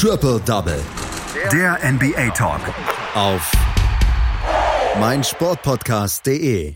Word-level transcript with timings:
Triple 0.00 0.38
Double. 0.46 0.80
Der 1.50 1.76
NBA 1.82 2.30
Talk. 2.30 2.60
Auf 3.16 3.50
meinsportpodcast.de. 5.00 6.72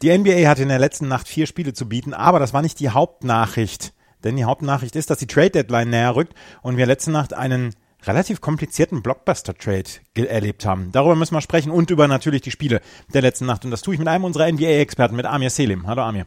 Die 0.00 0.18
NBA 0.18 0.48
hatte 0.48 0.62
in 0.62 0.68
der 0.68 0.78
letzten 0.78 1.08
Nacht 1.08 1.26
vier 1.26 1.48
Spiele 1.48 1.72
zu 1.72 1.88
bieten, 1.88 2.14
aber 2.14 2.38
das 2.38 2.52
war 2.52 2.62
nicht 2.62 2.78
die 2.78 2.90
Hauptnachricht. 2.90 3.92
Denn 4.22 4.36
die 4.36 4.44
Hauptnachricht 4.44 4.94
ist, 4.94 5.10
dass 5.10 5.18
die 5.18 5.26
Trade 5.26 5.50
Deadline 5.50 5.90
näher 5.90 6.14
rückt 6.14 6.32
und 6.62 6.76
wir 6.76 6.86
letzte 6.86 7.10
Nacht 7.10 7.34
einen 7.34 7.74
relativ 8.04 8.40
komplizierten 8.40 9.02
Blockbuster-Trade 9.02 10.28
erlebt 10.28 10.64
haben. 10.64 10.92
Darüber 10.92 11.16
müssen 11.16 11.34
wir 11.34 11.40
sprechen 11.40 11.72
und 11.72 11.90
über 11.90 12.06
natürlich 12.06 12.42
die 12.42 12.52
Spiele 12.52 12.82
der 13.12 13.22
letzten 13.22 13.46
Nacht. 13.46 13.64
Und 13.64 13.72
das 13.72 13.82
tue 13.82 13.94
ich 13.94 13.98
mit 13.98 14.06
einem 14.06 14.22
unserer 14.22 14.46
NBA-Experten, 14.46 15.16
mit 15.16 15.26
Amir 15.26 15.50
Selim. 15.50 15.88
Hallo 15.88 16.02
Amir. 16.02 16.26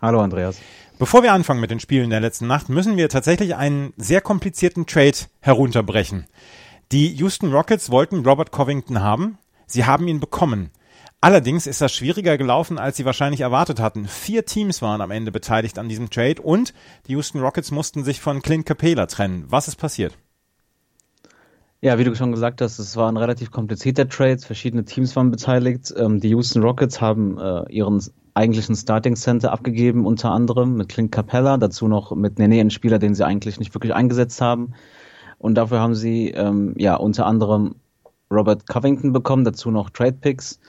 Hallo 0.00 0.20
Andreas. 0.20 0.60
Bevor 1.00 1.22
wir 1.22 1.32
anfangen 1.32 1.62
mit 1.62 1.70
den 1.70 1.80
Spielen 1.80 2.10
der 2.10 2.20
letzten 2.20 2.46
Nacht, 2.46 2.68
müssen 2.68 2.98
wir 2.98 3.08
tatsächlich 3.08 3.56
einen 3.56 3.94
sehr 3.96 4.20
komplizierten 4.20 4.84
Trade 4.84 5.16
herunterbrechen. 5.40 6.26
Die 6.92 7.08
Houston 7.14 7.50
Rockets 7.50 7.90
wollten 7.90 8.22
Robert 8.22 8.52
Covington 8.52 9.00
haben. 9.00 9.38
Sie 9.66 9.86
haben 9.86 10.06
ihn 10.08 10.20
bekommen. 10.20 10.68
Allerdings 11.22 11.66
ist 11.66 11.80
das 11.80 11.94
schwieriger 11.94 12.36
gelaufen, 12.36 12.78
als 12.78 12.98
sie 12.98 13.06
wahrscheinlich 13.06 13.40
erwartet 13.40 13.80
hatten. 13.80 14.08
Vier 14.08 14.44
Teams 14.44 14.82
waren 14.82 15.00
am 15.00 15.10
Ende 15.10 15.32
beteiligt 15.32 15.78
an 15.78 15.88
diesem 15.88 16.10
Trade 16.10 16.42
und 16.42 16.74
die 17.06 17.12
Houston 17.12 17.40
Rockets 17.40 17.70
mussten 17.70 18.04
sich 18.04 18.20
von 18.20 18.42
Clint 18.42 18.66
Capela 18.66 19.06
trennen. 19.06 19.46
Was 19.48 19.68
ist 19.68 19.76
passiert? 19.76 20.18
Ja, 21.80 21.98
wie 21.98 22.04
du 22.04 22.14
schon 22.14 22.30
gesagt 22.30 22.60
hast, 22.60 22.78
es 22.78 22.94
war 22.96 23.10
ein 23.10 23.16
relativ 23.16 23.50
komplizierter 23.50 24.06
Trade. 24.06 24.40
Verschiedene 24.40 24.84
Teams 24.84 25.16
waren 25.16 25.30
beteiligt. 25.30 25.94
Ähm, 25.96 26.20
die 26.20 26.28
Houston 26.28 26.62
Rockets 26.62 27.00
haben 27.00 27.38
äh, 27.38 27.72
ihren 27.72 28.02
eigentlichen 28.34 28.74
Starting 28.76 29.16
Center 29.16 29.52
abgegeben, 29.52 30.06
unter 30.06 30.30
anderem 30.32 30.76
mit 30.76 30.88
Clint 30.88 31.12
Capella, 31.12 31.56
dazu 31.56 31.88
noch 31.88 32.14
mit 32.14 32.38
Nene, 32.38 32.60
einen 32.60 32.70
Spieler, 32.70 32.98
den 32.98 33.14
sie 33.14 33.24
eigentlich 33.26 33.58
nicht 33.58 33.74
wirklich 33.74 33.94
eingesetzt 33.94 34.40
haben. 34.40 34.74
Und 35.38 35.54
dafür 35.56 35.80
haben 35.80 35.94
sie 35.94 36.28
ähm, 36.30 36.74
ja 36.76 36.96
unter 36.96 37.26
anderem 37.26 37.76
Robert 38.30 38.68
Covington 38.68 39.12
bekommen, 39.12 39.44
dazu 39.44 39.70
noch 39.70 39.90
Trade 39.90 40.18
Picks. 40.20 40.60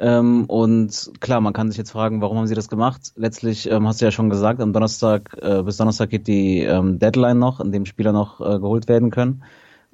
Ähm, 0.00 0.44
und 0.46 1.10
klar, 1.20 1.40
man 1.40 1.52
kann 1.52 1.70
sich 1.70 1.78
jetzt 1.78 1.90
fragen, 1.90 2.20
warum 2.20 2.38
haben 2.38 2.46
sie 2.46 2.54
das 2.54 2.68
gemacht? 2.68 3.12
Letztlich 3.16 3.68
ähm, 3.70 3.86
hast 3.86 4.00
du 4.00 4.04
ja 4.04 4.10
schon 4.10 4.30
gesagt, 4.30 4.60
am 4.60 4.72
Donnerstag, 4.72 5.36
äh, 5.42 5.62
bis 5.62 5.76
Donnerstag 5.76 6.10
geht 6.10 6.28
die 6.28 6.60
ähm, 6.60 6.98
Deadline 6.98 7.38
noch, 7.38 7.60
in 7.60 7.72
dem 7.72 7.84
Spieler 7.84 8.12
noch 8.12 8.40
äh, 8.40 8.58
geholt 8.60 8.88
werden 8.88 9.10
können. 9.10 9.42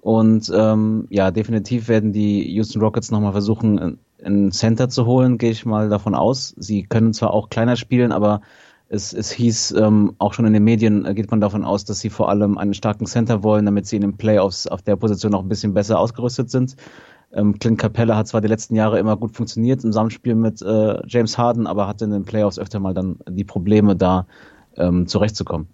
Und 0.01 0.53
ähm, 0.55 1.07
ja, 1.09 1.31
definitiv 1.31 1.89
werden 1.89 2.13
die 2.13 2.53
Houston 2.53 2.83
Rockets 2.83 3.11
nochmal 3.11 3.33
versuchen, 3.33 3.99
ein 4.25 4.53
Center 4.53 4.89
zu 4.89 5.07
holen, 5.07 5.39
gehe 5.39 5.51
ich 5.51 5.67
mal 5.67 5.89
davon 5.89 6.15
aus. 6.15 6.55
Sie 6.57 6.83
können 6.85 7.13
zwar 7.13 7.33
auch 7.33 7.51
kleiner 7.51 7.77
spielen, 7.77 8.13
aber 8.13 8.41
es, 8.89 9.13
es 9.13 9.33
hieß 9.33 9.73
ähm, 9.73 10.15
auch 10.19 10.35
schon 10.35 10.47
in 10.47 10.53
den 10.53 10.65
Medien, 10.65 11.05
äh, 11.05 11.15
geht 11.15 11.31
man 11.31 11.41
davon 11.41 11.65
aus, 11.65 11.85
dass 11.85 12.01
sie 12.01 12.11
vor 12.11 12.29
allem 12.29 12.59
einen 12.59 12.75
starken 12.75 13.07
Center 13.07 13.43
wollen, 13.43 13.65
damit 13.65 13.87
sie 13.87 13.97
in 13.97 14.03
den 14.03 14.17
Playoffs 14.17 14.67
auf 14.67 14.83
der 14.83 14.97
Position 14.97 15.33
noch 15.33 15.43
ein 15.43 15.49
bisschen 15.49 15.75
besser 15.75 15.99
ausgerüstet 15.99 16.51
sind. 16.51 16.77
Ähm, 17.33 17.59
Clint 17.59 17.79
Capella 17.79 18.17
hat 18.17 18.29
zwar 18.29 18.41
die 18.41 18.49
letzten 18.49 18.75
Jahre 18.77 18.99
immer 18.99 19.17
gut 19.17 19.35
funktioniert 19.35 19.83
im 19.83 19.91
Zusammenspiel 19.91 20.35
mit 20.35 20.63
äh, 20.63 21.03
James 21.07 21.37
Harden, 21.37 21.67
aber 21.67 21.89
hatte 21.89 22.05
in 22.05 22.13
den 22.13 22.25
Playoffs 22.25 22.59
öfter 22.59 22.79
mal 22.79 22.95
dann 22.95 23.19
die 23.29 23.45
Probleme, 23.45 23.97
da 23.97 24.27
ähm, 24.77 25.07
zurechtzukommen. 25.07 25.69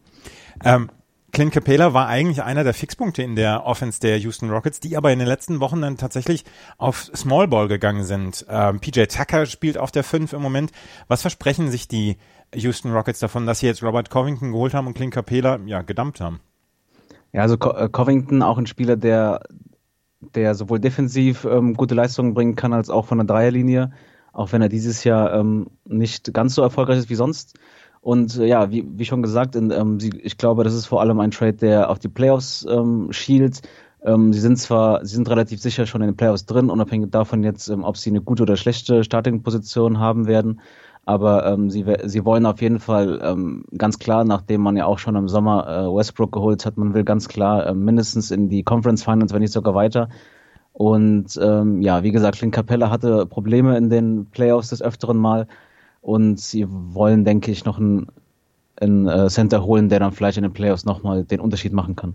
Ähm, 0.64 0.88
Clint 1.32 1.52
Capela 1.52 1.94
war 1.94 2.08
eigentlich 2.08 2.42
einer 2.42 2.64
der 2.64 2.74
Fixpunkte 2.74 3.22
in 3.22 3.36
der 3.36 3.64
Offense 3.64 4.00
der 4.00 4.18
Houston 4.18 4.50
Rockets, 4.50 4.80
die 4.80 4.96
aber 4.96 5.12
in 5.12 5.18
den 5.18 5.28
letzten 5.28 5.60
Wochen 5.60 5.80
dann 5.80 5.96
tatsächlich 5.96 6.44
auf 6.78 7.10
Small 7.14 7.48
Ball 7.48 7.68
gegangen 7.68 8.04
sind. 8.04 8.46
Ähm, 8.48 8.80
PJ 8.80 9.04
Tucker 9.04 9.46
spielt 9.46 9.78
auf 9.78 9.90
der 9.90 10.04
5 10.04 10.32
im 10.32 10.42
Moment. 10.42 10.72
Was 11.08 11.22
versprechen 11.22 11.70
sich 11.70 11.88
die 11.88 12.16
Houston 12.54 12.92
Rockets 12.92 13.20
davon, 13.20 13.46
dass 13.46 13.60
sie 13.60 13.66
jetzt 13.66 13.82
Robert 13.82 14.10
Covington 14.10 14.52
geholt 14.52 14.74
haben 14.74 14.86
und 14.86 14.94
Clint 14.94 15.14
Capela 15.14 15.58
ja 15.66 15.82
gedumpt 15.82 16.20
haben? 16.20 16.40
Ja, 17.32 17.42
also 17.42 17.56
Co 17.56 17.70
äh, 17.70 17.88
Covington 17.88 18.42
auch 18.42 18.58
ein 18.58 18.66
Spieler, 18.66 18.96
der 18.96 19.42
der 20.20 20.54
sowohl 20.54 20.80
defensiv 20.80 21.44
ähm, 21.44 21.74
gute 21.74 21.94
Leistungen 21.94 22.34
bringen 22.34 22.56
kann 22.56 22.72
als 22.72 22.90
auch 22.90 23.06
von 23.06 23.18
der 23.18 23.26
Dreierlinie, 23.26 23.92
auch 24.32 24.52
wenn 24.52 24.62
er 24.62 24.68
dieses 24.68 25.02
Jahr 25.04 25.34
ähm, 25.34 25.68
nicht 25.84 26.34
ganz 26.34 26.54
so 26.54 26.62
erfolgreich 26.62 26.98
ist 26.98 27.10
wie 27.10 27.14
sonst. 27.14 27.58
Und 28.00 28.38
äh, 28.38 28.46
ja, 28.46 28.70
wie, 28.70 28.86
wie 28.96 29.04
schon 29.04 29.22
gesagt, 29.22 29.56
in, 29.56 29.70
ähm, 29.70 30.00
sie, 30.00 30.10
ich 30.22 30.38
glaube, 30.38 30.64
das 30.64 30.74
ist 30.74 30.86
vor 30.86 31.00
allem 31.00 31.20
ein 31.20 31.30
Trade, 31.30 31.54
der 31.54 31.90
auf 31.90 31.98
die 31.98 32.08
Playoffs 32.08 32.66
ähm, 32.68 33.08
schielt. 33.12 33.62
Ähm, 34.02 34.32
sie 34.32 34.40
sind 34.40 34.56
zwar, 34.58 35.04
sie 35.04 35.14
sind 35.14 35.28
relativ 35.28 35.60
sicher 35.60 35.86
schon 35.86 36.00
in 36.00 36.08
den 36.08 36.16
Playoffs 36.16 36.46
drin, 36.46 36.70
unabhängig 36.70 37.10
davon 37.10 37.44
jetzt, 37.44 37.68
ähm, 37.68 37.84
ob 37.84 37.96
sie 37.98 38.10
eine 38.10 38.22
gute 38.22 38.44
oder 38.44 38.56
schlechte 38.56 39.04
Starting-Position 39.04 39.98
haben 39.98 40.26
werden. 40.26 40.60
Aber 41.04 41.46
ähm, 41.46 41.70
sie, 41.70 41.84
sie 42.04 42.24
wollen 42.24 42.46
auf 42.46 42.60
jeden 42.62 42.78
Fall 42.78 43.20
ähm, 43.22 43.64
ganz 43.76 43.98
klar, 43.98 44.24
nachdem 44.24 44.62
man 44.62 44.76
ja 44.76 44.86
auch 44.86 44.98
schon 44.98 45.16
im 45.16 45.28
Sommer 45.28 45.66
äh, 45.66 45.94
Westbrook 45.94 46.32
geholt 46.32 46.64
hat, 46.64 46.76
man 46.76 46.94
will 46.94 47.04
ganz 47.04 47.28
klar 47.28 47.66
äh, 47.66 47.74
mindestens 47.74 48.30
in 48.30 48.48
die 48.48 48.62
Conference 48.62 49.02
Finals, 49.02 49.32
wenn 49.32 49.40
nicht 49.40 49.52
sogar 49.52 49.74
weiter. 49.74 50.08
Und 50.72 51.38
ähm, 51.42 51.82
ja, 51.82 52.02
wie 52.02 52.12
gesagt, 52.12 52.38
Clint 52.38 52.54
Capella 52.54 52.90
hatte 52.90 53.26
Probleme 53.26 53.76
in 53.76 53.90
den 53.90 54.26
Playoffs 54.30 54.70
des 54.70 54.82
Öfteren 54.82 55.16
mal. 55.18 55.46
Und 56.00 56.40
sie 56.40 56.66
wollen, 56.68 57.24
denke 57.24 57.50
ich, 57.50 57.64
noch 57.64 57.78
einen, 57.78 58.06
einen 58.80 59.06
äh, 59.06 59.28
Center 59.28 59.64
holen, 59.64 59.88
der 59.88 60.00
dann 60.00 60.12
vielleicht 60.12 60.38
in 60.38 60.42
den 60.42 60.52
Playoffs 60.52 60.84
nochmal 60.84 61.24
den 61.24 61.40
Unterschied 61.40 61.72
machen 61.72 61.96
kann. 61.96 62.14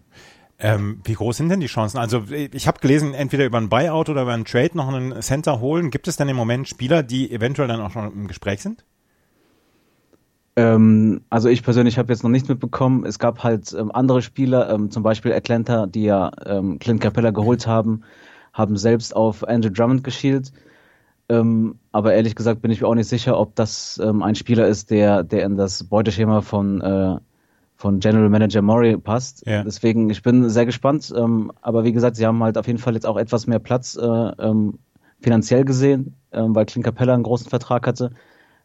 Ähm, 0.58 1.02
wie 1.04 1.14
groß 1.14 1.38
sind 1.38 1.50
denn 1.50 1.60
die 1.60 1.68
Chancen? 1.68 1.98
Also 1.98 2.24
ich 2.30 2.68
habe 2.68 2.80
gelesen, 2.80 3.14
entweder 3.14 3.46
über 3.46 3.58
einen 3.58 3.70
Buyout 3.70 4.10
oder 4.10 4.22
über 4.22 4.34
einen 4.34 4.46
Trade 4.46 4.72
noch 4.74 4.88
einen 4.88 5.22
Center 5.22 5.60
holen. 5.60 5.92
Gibt 5.92 6.08
es 6.08 6.16
denn 6.16 6.30
im 6.30 6.38
Moment 6.38 6.70
Spieler, 6.70 7.04
die 7.04 7.32
eventuell 7.32 7.68
dann 7.68 7.82
auch 7.82 7.92
schon 7.92 8.12
im 8.12 8.28
Gespräch 8.28 8.62
sind? 8.62 8.86
Ähm, 10.56 11.22
also 11.30 11.50
ich 11.50 11.64
persönlich 11.64 11.98
habe 11.98 12.14
jetzt 12.14 12.24
noch 12.24 12.30
nichts 12.30 12.48
mitbekommen. 12.48 13.06
Es 13.06 13.20
gab 13.20 13.44
halt 13.44 13.74
ähm, 13.74 13.92
andere 13.94 14.22
Spieler, 14.22 14.70
ähm, 14.70 14.90
zum 14.92 15.04
Beispiel 15.04 15.34
Atlanta, 15.34 15.88
die 15.88 16.04
ja 16.04 16.32
ähm, 16.46 16.80
Clint 16.80 17.02
Capella 17.02 17.32
geholt 17.32 17.68
haben, 17.68 18.04
haben 18.54 18.78
selbst 18.78 19.14
auf 19.14 19.46
Andrew 19.46 19.70
Drummond 19.70 20.06
geschielt. 20.06 20.54
Ähm, 21.28 21.80
aber 21.92 22.14
ehrlich 22.14 22.36
gesagt 22.36 22.62
bin 22.62 22.72
ich 22.72 22.82
mir 22.82 22.88
auch 22.88 22.96
nicht 22.96 23.08
sicher, 23.08 23.40
ob 23.40 23.56
das 23.56 24.00
ähm, 24.04 24.22
ein 24.22 24.36
Spieler 24.36 24.68
ist, 24.68 24.92
der, 24.92 25.24
der 25.24 25.46
in 25.46 25.58
das 25.58 25.84
Beuteschema 25.84 26.42
von, 26.42 26.82
äh, 26.82 27.16
von 27.76 28.00
General 28.00 28.30
Manager 28.30 28.62
Murray 28.62 28.98
passt. 28.98 29.46
Ja. 29.48 29.64
Deswegen, 29.64 30.10
ich 30.10 30.22
bin 30.22 30.50
sehr 30.50 30.66
gespannt. 30.66 31.14
Ähm, 31.16 31.52
aber 31.62 31.84
wie 31.84 31.94
gesagt, 31.94 32.16
sie 32.16 32.26
haben 32.26 32.44
halt 32.44 32.58
auf 32.58 32.68
jeden 32.68 32.80
Fall 32.80 32.94
jetzt 32.94 33.08
auch 33.08 33.18
etwas 33.18 33.48
mehr 33.48 33.60
Platz 33.60 33.96
äh, 33.96 34.06
ähm, 34.06 34.78
finanziell 35.20 35.66
gesehen, 35.66 36.14
äh, 36.32 36.42
weil 36.46 36.66
Clint 36.66 36.86
Capella 36.86 37.14
einen 37.14 37.24
großen 37.24 37.50
Vertrag 37.50 37.88
hatte. 37.88 38.12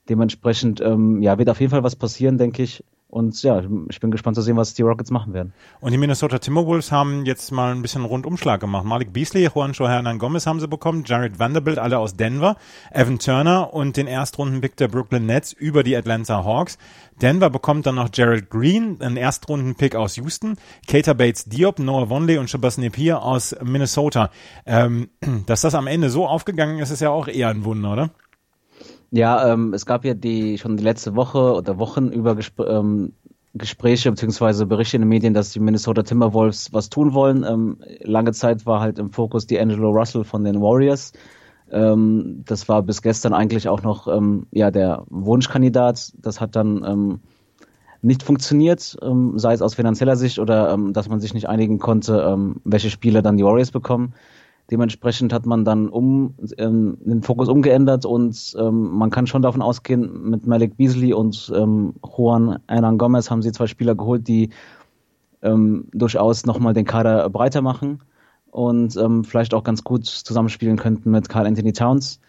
Dementsprechend, 0.09 0.81
ähm, 0.81 1.23
ja, 1.23 1.39
wird 1.39 1.49
auf 1.49 1.61
jeden 1.61 1.71
Fall 1.71 1.85
was 1.85 1.97
passieren, 1.97 2.37
denke 2.37 2.63
ich. 2.63 2.85
Und 3.11 3.43
ja, 3.43 3.61
ich 3.89 3.99
bin 3.99 4.13
gespannt 4.13 4.37
zu 4.37 4.43
sehen, 4.43 4.57
was 4.57 4.73
die 4.75 4.83
Rockets 4.83 5.11
machen 5.11 5.35
werden. 5.35 5.53
Und 5.81 5.91
die 5.91 5.99
Minnesota 5.99 6.39
Timberwolves 6.39 6.93
haben 6.93 7.27
jetzt 7.27 7.51
mal 7.51 7.73
ein 7.73 7.83
bisschen 7.83 8.05
Rundumschlag 8.05 8.61
gemacht. 8.61 8.85
Malik 8.85 9.13
Beasley, 9.13 9.49
Juancho 9.53 9.89
Hernan 9.89 10.21
Gomez 10.21 10.47
haben 10.47 10.61
sie 10.61 10.69
bekommen, 10.69 11.03
Jared 11.05 11.41
Vanderbilt, 11.41 11.79
alle 11.79 11.99
aus 11.99 12.15
Denver, 12.15 12.57
Evan 12.93 13.19
Turner 13.19 13.75
und 13.75 13.97
den 13.97 14.07
Erstrunden-Pick 14.07 14.77
der 14.77 14.87
Brooklyn 14.87 15.27
Nets 15.27 15.53
über 15.53 15.83
die 15.83 15.97
Atlanta 15.97 16.45
Hawks. 16.45 16.79
Denver 17.21 17.51
bekommt 17.51 17.87
dann 17.87 17.97
noch 17.97 18.11
Jared 18.13 18.49
Green, 18.49 19.01
einen 19.01 19.17
Erstrunden-Pick 19.17 19.97
aus 19.97 20.15
Houston, 20.15 20.57
Cater 20.87 21.15
Bates 21.15 21.47
Diop, 21.47 21.81
Noah 21.81 22.09
Vonley 22.09 22.39
und 22.39 22.49
Shabazz 22.49 22.79
Napier 22.79 23.23
aus 23.23 23.57
Minnesota. 23.61 24.31
Ähm, 24.67 25.09
dass 25.47 25.63
das 25.63 25.75
am 25.75 25.89
Ende 25.89 26.11
so 26.11 26.29
aufgegangen 26.29 26.79
ist, 26.79 26.91
ist 26.91 27.01
ja 27.01 27.11
auch 27.11 27.27
eher 27.27 27.49
ein 27.49 27.65
Wunder, 27.65 27.93
oder? 27.93 28.11
Ja, 29.11 29.53
ähm, 29.53 29.75
es 29.75 29.87
gab 29.87 30.05
ja 30.05 30.15
die 30.15 30.59
schon 30.59 30.77
die 30.77 30.85
letzte 30.85 31.17
Woche 31.17 31.55
oder 31.55 31.79
Wochen 31.79 32.09
über 32.09 32.37
Gespr 32.37 32.69
ähm, 32.69 33.13
Gespräche 33.55 34.11
bzw. 34.13 34.65
Berichte 34.65 34.97
in 34.97 35.03
den 35.03 35.09
Medien, 35.09 35.35
dass 35.35 35.51
die 35.51 35.59
Minnesota 35.59 36.05
Timberwolves 36.05 36.73
was 36.73 36.89
tun 36.89 37.15
wollen. 37.15 37.43
Ähm, 37.43 37.79
lange 38.03 38.33
Zeit 38.33 38.65
war 38.65 38.81
halt 38.81 39.01
im 39.01 39.11
Fokus 39.11 39.47
die 39.47 39.59
Angelo 39.59 39.91
Russell 39.91 40.23
von 40.23 40.45
den 40.45 40.61
Warriors. 40.61 41.13
Ähm, 41.73 42.43
das 42.47 42.69
war 42.69 42.83
bis 42.83 43.03
gestern 43.03 43.35
eigentlich 43.35 43.69
auch 43.69 43.83
noch 43.83 44.07
ähm, 44.07 44.47
ja 44.53 44.71
der 44.71 45.05
Wunschkandidat. 45.09 46.13
Das 46.19 46.41
hat 46.41 46.55
dann 46.55 46.85
ähm, 46.85 47.21
nicht 48.03 48.23
funktioniert, 48.23 48.97
ähm, 49.03 49.39
sei 49.39 49.53
es 49.53 49.63
aus 49.63 49.75
finanzieller 49.75 50.17
Sicht 50.17 50.39
oder 50.39 50.73
ähm, 50.73 50.93
dass 50.93 51.09
man 51.09 51.21
sich 51.21 51.35
nicht 51.35 51.49
einigen 51.49 51.81
konnte, 51.81 52.21
ähm, 52.21 52.61
welche 52.65 52.91
Spieler 52.91 53.21
dann 53.21 53.37
die 53.37 53.45
Warriors 53.45 53.73
bekommen. 53.73 54.15
Dementsprechend 54.71 55.33
hat 55.33 55.47
man 55.47 55.65
dann 55.65 55.89
um 55.89 56.35
ähm, 56.59 56.99
den 57.01 57.23
Fokus 57.23 57.49
umgeändert 57.49 58.05
und 58.05 58.55
ähm, 58.59 58.93
man 58.93 59.11
kann 59.11 59.27
schon 59.27 59.43
davon 59.43 59.63
ausgehen, 59.63 60.31
mit 60.31 60.47
Malik 60.47 60.77
Beasley 60.77 61.13
und 61.13 61.53
ähm, 61.55 61.95
Juan 62.05 62.61
Hernan 62.69 62.97
Gomez 62.97 63.31
haben 63.31 63.43
sie 63.43 63.53
zwei 63.53 63.67
Spieler 63.67 63.97
geholt, 63.97 64.29
die 64.29 64.51
ähm, 65.43 65.89
durchaus 65.93 66.47
nochmal 66.47 66.73
den 66.73 66.85
Kader 66.85 67.29
breiter 67.31 67.63
machen 67.63 68.01
und 68.51 68.97
ähm, 68.97 69.25
vielleicht 69.25 69.55
auch 69.55 69.65
ganz 69.65 69.83
gut 69.83 70.07
zusammenspielen 70.07 70.77
könnten 70.77 71.11
mit 71.11 71.29
Carl 71.29 71.47
Anthony 71.47 71.73
Towns. 71.73 72.21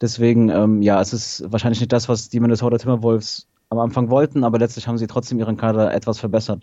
Deswegen, 0.00 0.48
ähm, 0.48 0.82
ja, 0.82 1.00
es 1.00 1.12
ist 1.12 1.44
wahrscheinlich 1.50 1.80
nicht 1.80 1.92
das, 1.92 2.08
was 2.08 2.28
die 2.28 2.40
Minnesota 2.40 2.78
Timberwolves 2.78 3.46
am 3.68 3.78
Anfang 3.78 4.10
wollten, 4.10 4.44
aber 4.44 4.58
letztlich 4.58 4.86
haben 4.86 4.98
sie 4.98 5.06
trotzdem 5.06 5.38
ihren 5.38 5.56
Kader 5.56 5.92
etwas 5.92 6.18
verbessert. 6.18 6.62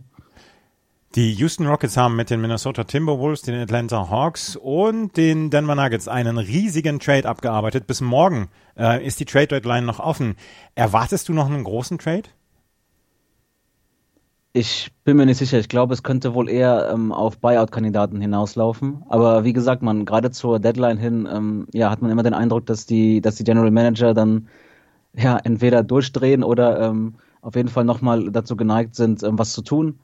Die 1.15 1.31
Houston 1.33 1.67
Rockets 1.67 1.95
haben 1.95 2.15
mit 2.15 2.31
den 2.31 2.41
Minnesota 2.41 2.85
Timberwolves, 2.85 3.43
den 3.43 3.53
Atlanta 3.53 4.09
Hawks 4.09 4.55
und 4.55 5.15
den 5.15 5.51
Denver 5.51 5.75
Nuggets 5.75 6.07
einen 6.07 6.39
riesigen 6.39 6.99
Trade 6.99 7.29
abgearbeitet. 7.29 7.85
Bis 7.85 8.01
morgen 8.01 8.49
äh, 8.75 9.05
ist 9.05 9.19
die 9.19 9.25
Trade 9.25 9.45
Deadline 9.45 9.85
noch 9.85 9.99
offen. 9.99 10.35
Erwartest 10.73 11.29
du 11.29 11.33
noch 11.33 11.45
einen 11.45 11.65
großen 11.65 11.99
Trade? 11.99 12.23
Ich 14.53 14.91
bin 15.03 15.17
mir 15.17 15.27
nicht 15.27 15.37
sicher. 15.37 15.59
Ich 15.59 15.69
glaube, 15.69 15.93
es 15.93 16.01
könnte 16.01 16.33
wohl 16.33 16.49
eher 16.49 16.89
ähm, 16.91 17.11
auf 17.11 17.37
Buyout-Kandidaten 17.37 18.19
hinauslaufen. 18.19 19.03
Aber 19.07 19.43
wie 19.43 19.53
gesagt, 19.53 19.83
man 19.83 20.05
gerade 20.05 20.31
zur 20.31 20.59
Deadline 20.59 20.97
hin, 20.97 21.29
ähm, 21.31 21.67
ja, 21.73 21.91
hat 21.91 22.01
man 22.01 22.09
immer 22.09 22.23
den 22.23 22.33
Eindruck, 22.33 22.65
dass 22.65 22.87
die, 22.87 23.21
dass 23.21 23.35
die 23.35 23.43
General 23.43 23.69
Manager 23.69 24.15
dann 24.15 24.47
ja 25.15 25.37
entweder 25.37 25.83
durchdrehen 25.83 26.43
oder 26.43 26.81
ähm, 26.81 27.13
auf 27.41 27.55
jeden 27.55 27.69
Fall 27.69 27.85
nochmal 27.85 28.31
dazu 28.31 28.55
geneigt 28.55 28.95
sind, 28.95 29.21
ähm, 29.21 29.37
was 29.37 29.53
zu 29.53 29.61
tun. 29.61 29.99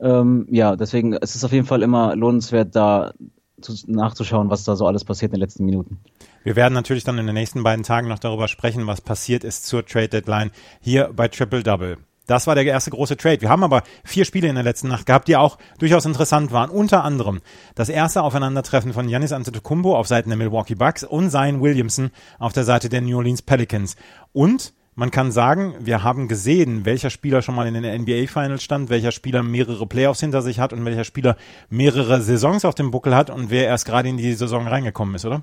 Ähm, 0.00 0.46
ja, 0.50 0.76
deswegen 0.76 1.12
es 1.14 1.34
ist 1.34 1.44
auf 1.44 1.52
jeden 1.52 1.66
Fall 1.66 1.82
immer 1.82 2.14
lohnenswert, 2.14 2.74
da 2.74 3.12
zu, 3.60 3.74
nachzuschauen, 3.86 4.50
was 4.50 4.64
da 4.64 4.76
so 4.76 4.86
alles 4.86 5.04
passiert 5.04 5.32
in 5.32 5.36
den 5.36 5.40
letzten 5.40 5.64
Minuten. 5.64 5.98
Wir 6.44 6.56
werden 6.56 6.74
natürlich 6.74 7.04
dann 7.04 7.18
in 7.18 7.26
den 7.26 7.34
nächsten 7.34 7.62
beiden 7.62 7.84
Tagen 7.84 8.08
noch 8.08 8.18
darüber 8.18 8.48
sprechen, 8.48 8.86
was 8.86 9.00
passiert 9.00 9.44
ist 9.44 9.66
zur 9.66 9.84
Trade 9.84 10.08
Deadline 10.08 10.50
hier 10.80 11.10
bei 11.14 11.28
Triple 11.28 11.62
Double. 11.62 11.98
Das 12.28 12.46
war 12.46 12.54
der 12.54 12.64
erste 12.64 12.90
große 12.90 13.16
Trade. 13.16 13.40
Wir 13.40 13.48
haben 13.48 13.64
aber 13.64 13.82
vier 14.04 14.26
Spiele 14.26 14.48
in 14.48 14.54
der 14.54 14.62
letzten 14.62 14.88
Nacht 14.88 15.06
gehabt, 15.06 15.28
die 15.28 15.36
auch 15.36 15.56
durchaus 15.78 16.04
interessant 16.04 16.52
waren. 16.52 16.68
Unter 16.68 17.02
anderem 17.02 17.40
das 17.74 17.88
erste 17.88 18.22
Aufeinandertreffen 18.22 18.92
von 18.92 19.08
Giannis 19.08 19.32
Antetokounmpo 19.32 19.96
auf 19.96 20.06
Seiten 20.06 20.28
der 20.28 20.36
Milwaukee 20.36 20.74
Bucks 20.74 21.04
und 21.04 21.30
Zion 21.30 21.62
Williamson 21.62 22.10
auf 22.38 22.52
der 22.52 22.64
Seite 22.64 22.90
der 22.90 23.00
New 23.00 23.16
Orleans 23.16 23.40
Pelicans. 23.40 23.96
Und 24.34 24.74
man 24.98 25.12
kann 25.12 25.30
sagen, 25.30 25.74
wir 25.78 26.02
haben 26.02 26.26
gesehen, 26.26 26.84
welcher 26.84 27.10
Spieler 27.10 27.40
schon 27.40 27.54
mal 27.54 27.68
in 27.68 27.80
den 27.80 28.02
NBA 28.02 28.26
Finals 28.26 28.64
stand, 28.64 28.90
welcher 28.90 29.12
Spieler 29.12 29.44
mehrere 29.44 29.86
Playoffs 29.86 30.18
hinter 30.18 30.42
sich 30.42 30.58
hat 30.58 30.72
und 30.72 30.84
welcher 30.84 31.04
Spieler 31.04 31.36
mehrere 31.70 32.20
Saisons 32.20 32.64
auf 32.64 32.74
dem 32.74 32.90
Buckel 32.90 33.14
hat 33.14 33.30
und 33.30 33.48
wer 33.48 33.66
erst 33.66 33.86
gerade 33.86 34.08
in 34.08 34.16
die 34.16 34.32
Saison 34.32 34.66
reingekommen 34.66 35.14
ist, 35.14 35.24
oder? 35.24 35.42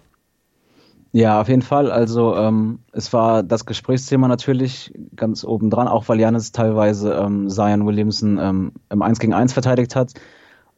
Ja, 1.13 1.39
auf 1.39 1.47
jeden 1.47 1.61
Fall. 1.61 1.89
Also 1.89 2.35
ähm, 2.35 2.79
es 2.91 3.13
war 3.13 3.43
das 3.43 3.65
Gesprächsthema 3.65 4.27
natürlich 4.27 4.93
ganz 5.15 5.45
oben 5.45 5.69
dran, 5.69 5.87
auch 5.87 6.09
weil 6.09 6.19
Janis 6.19 6.51
teilweise 6.51 7.13
ähm, 7.13 7.49
Zion 7.49 7.85
Williamson 7.85 8.37
ähm, 8.37 8.71
im 8.89 9.01
1 9.01 9.19
gegen 9.19 9.33
1 9.33 9.53
verteidigt 9.53 9.95
hat. 9.95 10.11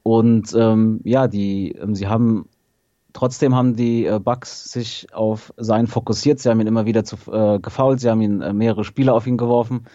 Und 0.03 0.53
ähm, 0.55 1.01
ja, 1.03 1.27
die, 1.27 1.71
ähm, 1.71 1.95
sie 1.95 2.07
haben 2.07 2.47
trotzdem 3.17 3.55
haben 3.55 3.75
die 3.75 4.05
äh, 4.05 4.19
Bucks 4.19 4.71
sich 4.71 5.07
auf 5.11 5.51
Zion 5.59 5.87
fokussiert. 5.87 6.39
Sie 6.39 6.49
haben 6.49 6.61
ihn 6.61 6.67
immer 6.67 6.85
wieder 6.85 7.03
zu, 7.03 7.17
äh, 7.31 7.57
gefault, 7.59 7.99
sie 7.99 8.11
haben 8.11 8.21
ihn 8.21 8.41
äh, 8.41 8.53
mehrere 8.53 8.83
Spiele 8.83 9.11
auf 9.11 9.25
ihn 9.25 9.37
geworfen 9.37 9.87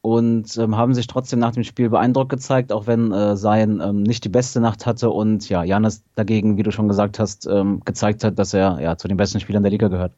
und 0.00 0.56
ähm, 0.58 0.76
haben 0.76 0.94
sich 0.94 1.08
trotzdem 1.08 1.40
nach 1.40 1.50
dem 1.50 1.64
Spiel 1.64 1.90
beeindruckt 1.90 2.30
gezeigt, 2.30 2.72
auch 2.72 2.86
wenn 2.86 3.10
äh, 3.10 3.34
Zion 3.34 3.80
ähm, 3.80 4.02
nicht 4.04 4.24
die 4.24 4.28
beste 4.28 4.60
Nacht 4.60 4.86
hatte 4.86 5.10
und 5.10 5.48
ja, 5.48 5.64
Janis 5.64 6.04
dagegen, 6.14 6.56
wie 6.56 6.62
du 6.62 6.70
schon 6.70 6.86
gesagt 6.86 7.18
hast, 7.18 7.46
ähm, 7.46 7.80
gezeigt 7.84 8.22
hat, 8.22 8.38
dass 8.38 8.54
er 8.54 8.80
ja 8.80 8.96
zu 8.96 9.08
den 9.08 9.16
besten 9.16 9.40
Spielern 9.40 9.64
der 9.64 9.72
Liga 9.72 9.88
gehört. 9.88 10.12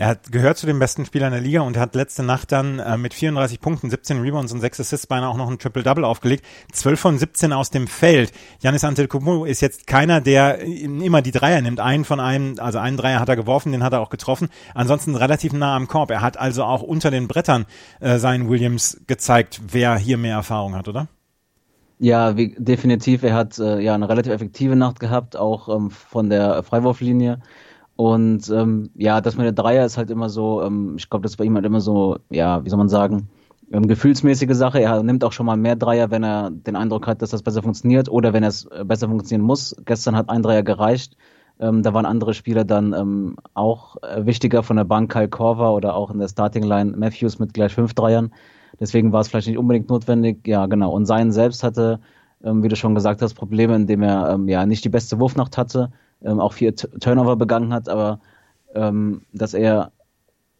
Er 0.00 0.06
hat, 0.06 0.30
gehört 0.30 0.56
zu 0.56 0.66
den 0.66 0.78
besten 0.78 1.04
Spielern 1.04 1.32
der 1.32 1.40
Liga 1.40 1.62
und 1.62 1.76
hat 1.76 1.96
letzte 1.96 2.22
Nacht 2.22 2.52
dann 2.52 2.78
äh, 2.78 2.96
mit 2.96 3.14
34 3.14 3.60
Punkten, 3.60 3.90
17 3.90 4.20
Rebounds 4.20 4.52
und 4.52 4.60
6 4.60 4.78
Assists 4.78 5.08
beinahe 5.08 5.28
auch 5.28 5.36
noch 5.36 5.50
ein 5.50 5.58
Triple-Double 5.58 6.04
aufgelegt. 6.04 6.44
12 6.70 7.00
von 7.00 7.18
17 7.18 7.52
aus 7.52 7.70
dem 7.70 7.88
Feld. 7.88 8.30
Janis 8.60 8.84
Antetokounmpo 8.84 9.44
ist 9.44 9.60
jetzt 9.60 9.88
keiner, 9.88 10.20
der 10.20 10.60
immer 10.60 11.20
die 11.20 11.32
Dreier 11.32 11.60
nimmt. 11.62 11.80
Einen 11.80 12.04
von 12.04 12.20
einem, 12.20 12.60
also 12.60 12.78
einen 12.78 12.96
Dreier 12.96 13.18
hat 13.18 13.28
er 13.28 13.34
geworfen, 13.34 13.72
den 13.72 13.82
hat 13.82 13.92
er 13.92 14.00
auch 14.00 14.08
getroffen. 14.08 14.50
Ansonsten 14.72 15.16
relativ 15.16 15.52
nah 15.52 15.74
am 15.74 15.88
Korb. 15.88 16.12
Er 16.12 16.20
hat 16.20 16.36
also 16.36 16.62
auch 16.62 16.82
unter 16.82 17.10
den 17.10 17.26
Brettern 17.26 17.66
äh, 17.98 18.18
seinen 18.18 18.48
Williams 18.48 19.00
gezeigt, 19.08 19.60
wer 19.72 19.96
hier 19.96 20.16
mehr 20.16 20.36
Erfahrung 20.36 20.76
hat, 20.76 20.86
oder? 20.86 21.08
Ja, 21.98 22.36
wie, 22.36 22.54
definitiv. 22.56 23.24
Er 23.24 23.34
hat 23.34 23.58
äh, 23.58 23.80
ja 23.80 23.96
eine 23.96 24.08
relativ 24.08 24.32
effektive 24.32 24.76
Nacht 24.76 25.00
gehabt, 25.00 25.36
auch 25.36 25.68
ähm, 25.68 25.90
von 25.90 26.30
der 26.30 26.62
Freiwurflinie. 26.62 27.40
Und 27.98 28.48
ähm, 28.50 28.90
ja, 28.94 29.20
das 29.20 29.36
mit 29.36 29.44
der 29.44 29.52
Dreier 29.52 29.84
ist 29.84 29.98
halt 29.98 30.12
immer 30.12 30.28
so, 30.28 30.62
ähm, 30.62 30.94
ich 30.98 31.10
glaube, 31.10 31.24
das 31.24 31.36
bei 31.36 31.42
ihm 31.42 31.56
halt 31.56 31.66
immer 31.66 31.80
so, 31.80 32.18
ja, 32.30 32.64
wie 32.64 32.68
soll 32.68 32.78
man 32.78 32.88
sagen, 32.88 33.28
ähm, 33.72 33.88
gefühlsmäßige 33.88 34.54
Sache. 34.54 34.78
Er 34.78 35.02
nimmt 35.02 35.24
auch 35.24 35.32
schon 35.32 35.46
mal 35.46 35.56
mehr 35.56 35.74
Dreier, 35.74 36.08
wenn 36.12 36.22
er 36.22 36.50
den 36.52 36.76
Eindruck 36.76 37.08
hat, 37.08 37.22
dass 37.22 37.30
das 37.30 37.42
besser 37.42 37.60
funktioniert 37.60 38.08
oder 38.08 38.32
wenn 38.32 38.44
es 38.44 38.66
äh, 38.66 38.84
besser 38.84 39.08
funktionieren 39.08 39.44
muss. 39.44 39.74
Gestern 39.84 40.14
hat 40.14 40.30
ein 40.30 40.44
Dreier 40.44 40.62
gereicht. 40.62 41.16
Ähm, 41.58 41.82
da 41.82 41.92
waren 41.92 42.06
andere 42.06 42.34
Spieler 42.34 42.64
dann 42.64 42.92
ähm, 42.92 43.34
auch 43.54 43.96
äh, 44.04 44.24
wichtiger 44.24 44.62
von 44.62 44.76
der 44.76 44.84
Bank, 44.84 45.10
Kyle 45.10 45.28
Korver 45.28 45.74
oder 45.74 45.96
auch 45.96 46.12
in 46.12 46.20
der 46.20 46.28
Starting 46.28 46.62
Line 46.62 46.96
Matthews 46.96 47.40
mit 47.40 47.52
gleich 47.52 47.74
fünf 47.74 47.94
Dreiern. 47.94 48.32
Deswegen 48.78 49.12
war 49.12 49.22
es 49.22 49.28
vielleicht 49.28 49.48
nicht 49.48 49.58
unbedingt 49.58 49.88
notwendig. 49.88 50.46
Ja, 50.46 50.66
genau. 50.66 50.92
Und 50.92 51.06
sein 51.06 51.32
selbst 51.32 51.64
hatte, 51.64 51.98
ähm, 52.44 52.62
wie 52.62 52.68
du 52.68 52.76
schon 52.76 52.94
gesagt 52.94 53.22
hast, 53.22 53.34
Probleme, 53.34 53.74
indem 53.74 54.02
er 54.02 54.34
ähm, 54.34 54.46
ja 54.46 54.66
nicht 54.66 54.84
die 54.84 54.88
beste 54.88 55.18
Wurfnacht 55.18 55.58
hatte 55.58 55.90
ähm, 56.22 56.40
auch 56.40 56.52
vier 56.52 56.74
Turnover 56.74 57.36
begangen 57.36 57.72
hat, 57.72 57.88
aber 57.88 58.20
ähm, 58.74 59.22
dass 59.32 59.54
er 59.54 59.92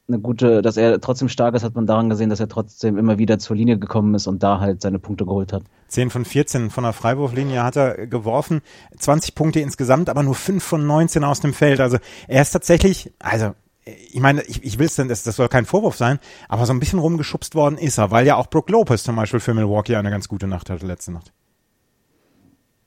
eine 0.08 0.20
gute, 0.20 0.62
dass 0.62 0.76
er 0.76 1.00
trotzdem 1.00 1.28
stark 1.28 1.54
ist, 1.54 1.64
hat 1.64 1.74
man 1.74 1.86
daran 1.86 2.08
gesehen, 2.08 2.30
dass 2.30 2.40
er 2.40 2.48
trotzdem 2.48 2.96
immer 2.96 3.18
wieder 3.18 3.38
zur 3.38 3.56
Linie 3.56 3.78
gekommen 3.78 4.14
ist 4.14 4.26
und 4.26 4.42
da 4.42 4.58
halt 4.58 4.80
seine 4.80 4.98
Punkte 4.98 5.26
geholt 5.26 5.52
hat. 5.52 5.64
10 5.88 6.10
von 6.10 6.24
14 6.24 6.70
von 6.70 6.84
der 6.84 6.94
Freiwurflinie 6.94 7.62
hat 7.62 7.76
er 7.76 8.06
geworfen, 8.06 8.62
20 8.96 9.34
Punkte 9.34 9.60
insgesamt, 9.60 10.08
aber 10.08 10.22
nur 10.22 10.34
5 10.34 10.64
von 10.64 10.86
19 10.86 11.24
aus 11.24 11.40
dem 11.40 11.52
Feld. 11.52 11.80
Also 11.80 11.98
er 12.26 12.40
ist 12.40 12.52
tatsächlich, 12.52 13.12
also 13.18 13.52
ich 13.84 14.20
meine, 14.20 14.42
ich, 14.42 14.64
ich 14.64 14.78
will 14.78 14.86
es 14.86 14.96
denn, 14.96 15.08
das, 15.08 15.22
das 15.22 15.36
soll 15.36 15.48
kein 15.48 15.66
Vorwurf 15.66 15.96
sein, 15.96 16.18
aber 16.48 16.66
so 16.66 16.72
ein 16.72 16.80
bisschen 16.80 16.98
rumgeschubst 16.98 17.54
worden 17.54 17.78
ist 17.78 17.98
er, 17.98 18.10
weil 18.10 18.26
ja 18.26 18.36
auch 18.36 18.48
Brook 18.48 18.70
Lopez 18.70 19.02
zum 19.02 19.16
Beispiel 19.16 19.40
für 19.40 19.54
Milwaukee 19.54 19.96
eine 19.96 20.10
ganz 20.10 20.28
gute 20.28 20.46
Nacht 20.46 20.70
hatte 20.70 20.86
letzte 20.86 21.12
Nacht. 21.12 21.32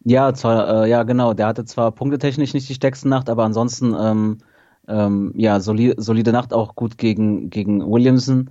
Ja, 0.03 0.33
zwar, 0.33 0.83
äh, 0.85 0.89
ja, 0.89 1.03
genau. 1.03 1.33
Der 1.33 1.47
hatte 1.47 1.65
zwar 1.65 1.91
punktetechnisch 1.91 2.53
nicht 2.53 2.67
die 2.69 2.73
stärkste 2.73 3.07
Nacht, 3.07 3.29
aber 3.29 3.43
ansonsten, 3.43 3.93
ähm, 3.99 4.37
ähm, 4.87 5.31
ja, 5.35 5.59
solide, 5.59 6.01
solide 6.01 6.31
Nacht 6.31 6.53
auch 6.53 6.75
gut 6.75 6.97
gegen, 6.97 7.49
gegen 7.51 7.81
Williamson. 7.85 8.49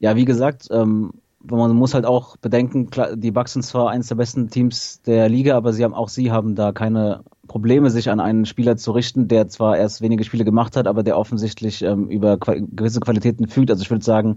Ja, 0.00 0.16
wie 0.16 0.24
gesagt, 0.24 0.68
ähm, 0.72 1.12
man 1.40 1.74
muss 1.76 1.94
halt 1.94 2.04
auch 2.04 2.36
bedenken, 2.36 2.90
die 3.14 3.30
Bucks 3.30 3.52
sind 3.52 3.62
zwar 3.62 3.90
eines 3.90 4.08
der 4.08 4.16
besten 4.16 4.50
Teams 4.50 5.02
der 5.02 5.28
Liga, 5.28 5.56
aber 5.56 5.72
sie 5.72 5.84
haben 5.84 5.94
auch 5.94 6.08
sie 6.08 6.32
haben 6.32 6.56
da 6.56 6.72
keine 6.72 7.22
Probleme, 7.46 7.90
sich 7.90 8.10
an 8.10 8.18
einen 8.20 8.44
Spieler 8.44 8.76
zu 8.76 8.90
richten, 8.92 9.28
der 9.28 9.48
zwar 9.48 9.76
erst 9.78 10.02
wenige 10.02 10.24
Spiele 10.24 10.44
gemacht 10.44 10.76
hat, 10.76 10.86
aber 10.88 11.02
der 11.04 11.16
offensichtlich 11.16 11.82
ähm, 11.82 12.10
über 12.10 12.38
qua 12.38 12.54
gewisse 12.58 13.00
Qualitäten 13.00 13.46
fügt. 13.48 13.70
Also 13.70 13.82
ich 13.82 13.90
würde 13.90 14.04
sagen, 14.04 14.34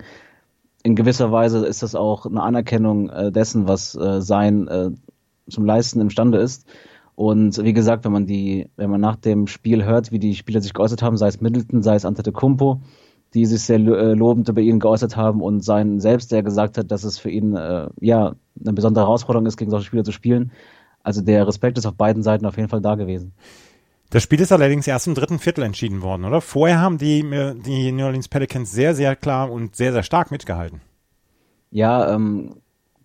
in 0.83 0.95
gewisser 0.95 1.31
Weise 1.31 1.65
ist 1.65 1.83
das 1.83 1.95
auch 1.95 2.25
eine 2.25 2.41
Anerkennung 2.41 3.09
äh, 3.09 3.31
dessen, 3.31 3.67
was 3.67 3.95
äh, 3.95 4.21
sein 4.21 4.67
äh, 4.67 4.91
zum 5.51 5.65
Leisten 5.65 6.01
imstande 6.01 6.39
ist. 6.39 6.65
Und 7.15 7.63
wie 7.63 7.73
gesagt, 7.73 8.05
wenn 8.05 8.11
man 8.11 8.25
die, 8.25 8.69
wenn 8.77 8.89
man 8.89 9.01
nach 9.01 9.15
dem 9.15 9.47
Spiel 9.47 9.85
hört, 9.85 10.11
wie 10.11 10.19
die 10.19 10.35
Spieler 10.35 10.61
sich 10.61 10.73
geäußert 10.73 11.03
haben, 11.03 11.17
sei 11.17 11.27
es 11.27 11.41
Middleton, 11.41 11.83
sei 11.83 11.95
es 11.95 12.05
Antetokounmpo, 12.05 12.81
die 13.33 13.45
sich 13.45 13.61
sehr 13.61 13.77
äh, 13.77 14.13
lobend 14.13 14.49
über 14.49 14.61
ihn 14.61 14.79
geäußert 14.79 15.15
haben 15.15 15.41
und 15.41 15.63
sein 15.63 15.99
selbst, 15.99 16.31
der 16.31 16.43
gesagt 16.43 16.77
hat, 16.77 16.91
dass 16.91 17.03
es 17.03 17.17
für 17.17 17.29
ihn 17.29 17.55
äh, 17.55 17.89
ja 17.99 18.35
eine 18.59 18.73
besondere 18.73 19.05
Herausforderung 19.05 19.45
ist, 19.45 19.57
gegen 19.57 19.71
solche 19.71 19.87
Spieler 19.87 20.03
zu 20.03 20.11
spielen. 20.11 20.51
Also 21.03 21.21
der 21.21 21.47
Respekt 21.47 21.77
ist 21.77 21.85
auf 21.85 21.95
beiden 21.95 22.23
Seiten 22.23 22.45
auf 22.45 22.57
jeden 22.57 22.69
Fall 22.69 22.81
da 22.81 22.95
gewesen. 22.95 23.33
Das 24.09 24.23
Spiel 24.23 24.41
ist 24.41 24.51
allerdings 24.51 24.87
erst 24.87 25.07
im 25.07 25.15
dritten 25.15 25.39
Viertel 25.39 25.63
entschieden 25.63 26.01
worden, 26.01 26.25
oder? 26.25 26.41
Vorher 26.41 26.81
haben 26.81 26.97
die, 26.97 27.21
die 27.65 27.91
New 27.93 28.03
Orleans 28.03 28.27
Pelicans 28.27 28.71
sehr, 28.71 28.93
sehr 28.93 29.15
klar 29.15 29.49
und 29.49 29.75
sehr, 29.75 29.93
sehr 29.93 30.03
stark 30.03 30.31
mitgehalten. 30.31 30.81
Ja, 31.71 32.13
ähm, 32.13 32.55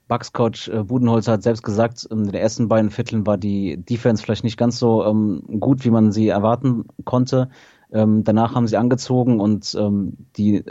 Bucks-Coach 0.09 0.69
äh, 0.69 0.85
Budenholzer 0.85 1.33
hat 1.33 1.43
selbst 1.43 1.63
gesagt, 1.63 2.05
in 2.05 2.25
den 2.25 2.35
ersten 2.35 2.69
beiden 2.69 2.91
Vierteln 2.91 3.27
war 3.27 3.39
die 3.39 3.77
Defense 3.77 4.23
vielleicht 4.23 4.45
nicht 4.45 4.57
ganz 4.57 4.79
so 4.79 5.05
ähm, 5.05 5.43
gut, 5.61 5.85
wie 5.85 5.91
man 5.91 6.13
sie 6.13 6.29
erwarten 6.29 6.85
konnte. 7.05 7.49
Ähm, 7.93 8.25
danach 8.25 8.55
haben 8.55 8.67
sie 8.67 8.77
angezogen 8.77 9.41
und 9.41 9.77
ähm, 9.79 10.17
die 10.37 10.65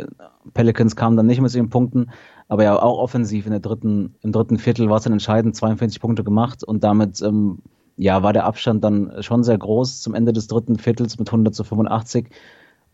Pelicans 0.54 0.96
kamen 0.96 1.16
dann 1.16 1.26
nicht 1.26 1.42
mit 1.42 1.56
ihren 1.56 1.70
Punkten, 1.70 2.12
aber 2.48 2.64
ja 2.64 2.82
auch 2.82 3.00
offensiv 3.00 3.46
in 3.46 3.52
der 3.52 3.62
dritten, 3.62 4.16
im 4.22 4.32
dritten 4.32 4.58
Viertel 4.58 4.90
war 4.90 4.98
es 4.98 5.04
dann 5.04 5.14
entscheidend, 5.14 5.56
42 5.56 6.02
Punkte 6.02 6.24
gemacht 6.24 6.64
und 6.64 6.84
damit 6.84 7.22
ähm, 7.22 7.60
ja, 7.98 8.24
war 8.24 8.34
der 8.34 8.46
Abstand 8.46 8.84
dann 8.84 9.24
schon 9.24 9.44
sehr 9.44 9.58
groß 9.58 10.02
zum 10.02 10.14
Ende 10.14 10.34
des 10.34 10.48
dritten 10.48 10.78
Viertels 10.78 11.18
mit 11.18 11.30
100 11.30 11.56
zu 11.56 11.64
85. 11.64 12.28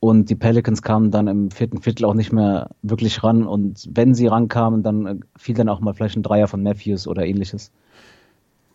Und 0.04 0.32
die 0.32 0.36
Pelicans 0.36 0.82
kamen 0.82 1.12
dann 1.12 1.28
im 1.28 1.52
vierten 1.52 1.80
Viertel 1.80 2.06
auch 2.06 2.16
nicht 2.16 2.34
mehr 2.34 2.72
wirklich 2.82 3.24
ran. 3.24 3.46
Und 3.46 3.88
wenn 3.94 4.16
sie 4.16 4.26
rankamen, 4.26 4.82
dann 4.82 5.24
fiel 5.38 5.54
dann 5.54 5.70
auch 5.70 5.80
mal 5.80 5.94
vielleicht 5.94 6.18
ein 6.18 6.24
Dreier 6.24 6.48
von 6.48 6.64
Matthews 6.64 7.08
oder 7.08 7.24
ähnliches. 7.24 7.72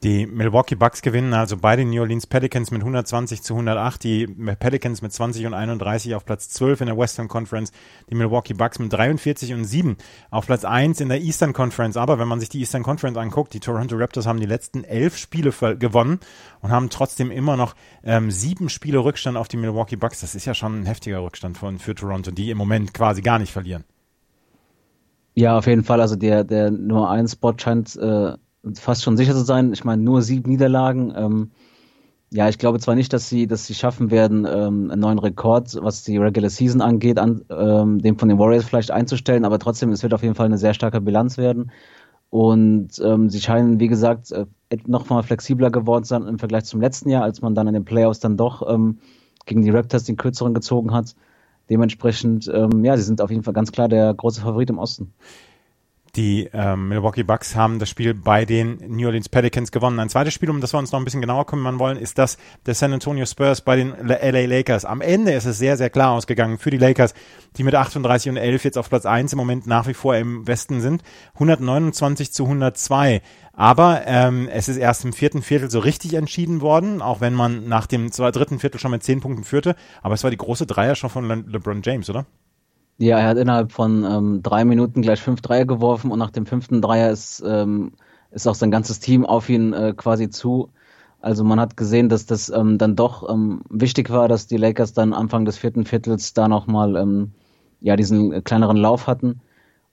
Die 0.07 0.25
Milwaukee 0.25 0.77
Bucks 0.77 1.03
gewinnen 1.03 1.35
also 1.35 1.57
beide 1.57 1.85
New 1.85 2.01
Orleans 2.01 2.29
Pelicans 2.29 2.71
mit 2.71 2.81
120 2.81 3.43
zu 3.43 3.55
108, 3.55 4.05
die 4.05 4.29
Pelicans 4.29 5.03
mit 5.03 5.13
20 5.13 5.47
und 5.47 5.55
31 5.55 6.15
auf 6.15 6.25
Platz 6.25 6.49
12 6.51 6.83
in 6.83 6.87
der 6.87 6.97
Western 6.97 7.27
Conference, 7.27 7.73
die 8.09 8.15
Milwaukee 8.15 8.55
Bucks 8.55 8.79
mit 8.79 8.93
43 8.93 9.53
und 9.53 9.65
7 9.65 9.97
auf 10.31 10.47
Platz 10.47 10.65
1 10.65 11.01
in 11.01 11.09
der 11.09 11.21
Eastern 11.21 11.53
Conference. 11.53 11.97
Aber 11.97 12.21
wenn 12.21 12.29
man 12.29 12.39
sich 12.39 12.49
die 12.49 12.61
Eastern 12.61 12.85
Conference 12.85 13.19
anguckt, 13.19 13.53
die 13.53 13.59
Toronto 13.59 13.97
Raptors 13.97 14.29
haben 14.29 14.39
die 14.39 14.47
letzten 14.47 14.85
elf 14.85 15.17
Spiele 15.17 15.51
gewonnen 15.75 16.21
und 16.61 16.71
haben 16.71 16.89
trotzdem 16.89 17.33
immer 17.33 17.57
noch 17.57 17.75
ähm, 18.05 18.31
sieben 18.31 18.69
Spiele 18.69 19.01
Rückstand 19.01 19.37
auf 19.37 19.49
die 19.49 19.57
Milwaukee 19.57 19.97
Bucks. 19.97 20.21
Das 20.21 20.37
ist 20.37 20.45
ja 20.45 20.55
schon 20.55 20.83
ein 20.83 20.87
heftiger 20.87 21.21
Rückstand 21.21 21.59
von, 21.59 21.81
für 21.81 21.97
Toronto, 21.97 22.31
die 22.31 22.51
im 22.51 22.59
Moment 22.59 22.95
quasi 22.95 23.23
gar 23.23 23.41
nicht 23.41 23.51
verlieren. 23.51 23.83
Ja, 25.35 25.59
auf 25.59 25.67
jeden 25.67 25.83
Fall. 25.83 26.01
Also 26.01 26.15
der, 26.15 26.45
der 26.45 26.71
Nummer 26.71 27.11
1 27.11 27.33
Spot 27.33 27.55
scheint 27.59 27.97
äh, 27.97 28.35
fast 28.75 29.03
schon 29.03 29.17
sicher 29.17 29.35
zu 29.35 29.45
sein. 29.45 29.73
Ich 29.73 29.85
meine, 29.85 30.03
nur 30.03 30.23
sieben 30.23 30.51
Niederlagen. 30.51 31.13
Ähm, 31.17 31.51
ja, 32.33 32.49
ich 32.49 32.59
glaube 32.59 32.81
zwar 32.81 32.97
nicht, 32.97 33.13
dass 33.13 33.29
sie, 33.29 33.47
dass 33.47 33.67
sie 33.67 33.75
schaffen 33.75 34.11
werden, 34.11 34.47
ähm, 34.47 34.91
einen 34.91 35.01
neuen 35.01 35.19
Rekord, 35.19 35.77
was 35.81 36.03
die 36.03 36.17
Regular 36.17 36.51
Season 36.51 36.81
angeht, 36.81 37.19
an, 37.19 37.45
ähm, 37.51 38.01
den 38.01 38.19
von 38.19 38.29
den 38.29 38.39
Warriors 38.39 38.65
vielleicht 38.65 38.91
einzustellen, 38.91 39.45
aber 39.45 39.59
trotzdem, 39.59 39.91
es 39.93 40.03
wird 40.03 40.13
auf 40.13 40.23
jeden 40.23 40.35
Fall 40.35 40.47
eine 40.47 40.59
sehr 40.59 40.75
starke 40.75 41.01
Bilanz 41.01 41.39
werden. 41.39 41.71
Und 42.31 43.01
ähm, 43.05 43.31
sie 43.31 43.41
scheinen, 43.41 43.79
wie 43.79 43.87
gesagt, 43.87 44.33
äh, 44.33 44.47
noch 44.87 45.09
mal 45.09 45.23
flexibler 45.23 45.71
geworden 45.71 46.05
zu 46.05 46.09
sein 46.11 46.27
im 46.27 46.39
Vergleich 46.39 46.65
zum 46.65 46.81
letzten 46.81 47.09
Jahr, 47.09 47.23
als 47.23 47.41
man 47.41 47.55
dann 47.55 47.69
in 47.69 47.75
den 47.75 47.85
Playoffs 47.85 48.19
dann 48.19 48.37
doch 48.37 48.69
ähm, 48.69 48.99
gegen 49.47 49.63
die 49.63 49.71
Raptors 49.71 50.05
den 50.05 50.17
kürzeren 50.17 50.53
gezogen 50.53 50.93
hat. 50.93 51.15
Dementsprechend, 51.71 52.51
ähm, 52.53 52.85
ja, 52.85 52.97
sie 52.97 53.05
sind 53.05 53.21
auf 53.21 53.31
jeden 53.31 53.45
Fall 53.45 53.55
ganz 53.55 53.71
klar 53.71 53.89
der 53.89 54.13
große 54.13 54.41
Favorit 54.41 54.71
im 54.71 54.79
Osten. 54.79 55.13
Die 56.17 56.49
ähm, 56.55 56.89
Milwaukee 56.89 57.25
Bucks 57.25 57.57
haben 57.57 57.79
das 57.79 57.91
Spiel 57.91 58.15
bei 58.15 58.47
den 58.47 58.79
New 58.89 59.05
Orleans 59.05 59.29
Pelicans 59.29 59.71
gewonnen. 59.71 60.01
Ein 60.01 60.09
zweites 60.09 60.33
Spiel, 60.33 60.49
um 60.49 60.63
das 60.63 60.73
wir 60.73 60.79
uns 60.79 60.91
noch 60.91 60.99
ein 60.99 61.05
bisschen 61.05 61.21
genauer 61.21 61.45
kümmern 61.45 61.79
wollen, 61.79 61.99
ist 61.99 62.17
das 62.17 62.39
der 62.65 62.75
San 62.75 62.95
Antonio 62.95 63.27
Spurs 63.27 63.61
bei 63.61 63.77
den 63.77 63.93
LA 64.01 64.47
Lakers. 64.47 64.87
Am 64.87 65.03
Ende 65.03 65.33
ist 65.33 65.45
es 65.45 65.59
sehr, 65.59 65.77
sehr 65.77 65.91
klar 65.91 66.13
ausgegangen 66.13 66.57
für 66.57 66.71
die 66.71 66.79
Lakers, 66.79 67.13
die 67.59 67.65
mit 67.65 67.75
38 67.75 68.31
und 68.31 68.39
11 68.39 68.65
jetzt 68.65 68.79
auf 68.79 68.89
Platz 68.89 69.05
1 69.05 69.35
im 69.35 69.37
Moment 69.37 69.67
nach 69.67 69.87
wie 69.89 69.93
vor 69.93 70.17
im 70.17 70.47
Westen 70.47 70.81
sind. 70.81 71.03
129 71.35 72.33
zu 72.33 72.45
102. 72.45 73.21
Aber 73.53 74.07
ähm, 74.07 74.49
es 74.49 74.69
ist 74.69 74.79
erst 74.79 75.05
im 75.05 75.13
vierten 75.13 75.43
Viertel 75.43 75.71
so 75.71 75.81
richtig 75.81 76.15
entschieden 76.15 76.63
worden, 76.63 77.03
auch 77.03 77.21
wenn 77.21 77.35
man 77.35 77.69
nach 77.69 77.87
dem 77.87 78.11
dritten 78.11 78.59
Viertel 78.59 78.81
schon 78.81 78.91
mit 78.91 79.03
10 79.03 79.21
Punkten 79.21 79.45
führte. 79.45 79.77
Aber 80.01 80.15
es 80.15 80.25
war 80.25 80.31
die 80.31 80.39
große 80.39 80.67
Dreier 80.67 80.95
schon 80.95 81.11
von 81.11 81.29
Le 81.29 81.45
LeBron 81.47 81.83
James, 81.83 82.09
oder? 82.09 82.25
Ja, 82.99 83.19
er 83.19 83.29
hat 83.29 83.37
innerhalb 83.37 83.73
von 83.73 84.05
ähm, 84.05 84.43
drei 84.43 84.65
Minuten 84.65 85.03
gleich 85.03 85.21
fünf 85.21 85.43
Dreier 85.43 85.67
geworfen 85.67 86.11
und 86.11 86.19
nach 86.19 86.31
dem 86.31 86.47
fünften 86.47 86.81
Dreier 86.81 87.11
ist, 87.11 87.43
ähm, 87.47 87.93
ist 88.31 88.47
auch 88.47 88.55
sein 88.55 88.71
ganzes 88.71 89.01
Team 89.01 89.27
auf 89.27 89.49
ihn 89.51 89.73
äh, 89.75 89.93
quasi 89.95 90.31
zu. 90.31 90.71
Also 91.21 91.45
man 91.45 91.61
hat 91.61 91.77
gesehen, 91.77 92.09
dass 92.09 92.25
das 92.27 92.49
ähm, 92.49 92.79
dann 92.79 92.97
doch 92.97 93.29
ähm, 93.29 93.63
wichtig 93.69 94.09
war, 94.11 94.29
dass 94.29 94.47
die 94.47 94.57
Lakers 94.57 94.95
dann 94.95 95.13
Anfang 95.13 95.45
des 95.45 95.59
vierten 95.59 95.85
Viertels 95.85 96.33
da 96.33 96.49
nochmal 96.49 96.97
ähm, 96.97 97.33
ja, 97.81 97.97
diesen 97.97 98.43
kleineren 98.45 98.77
Lauf 98.79 99.07
hatten. 99.07 99.41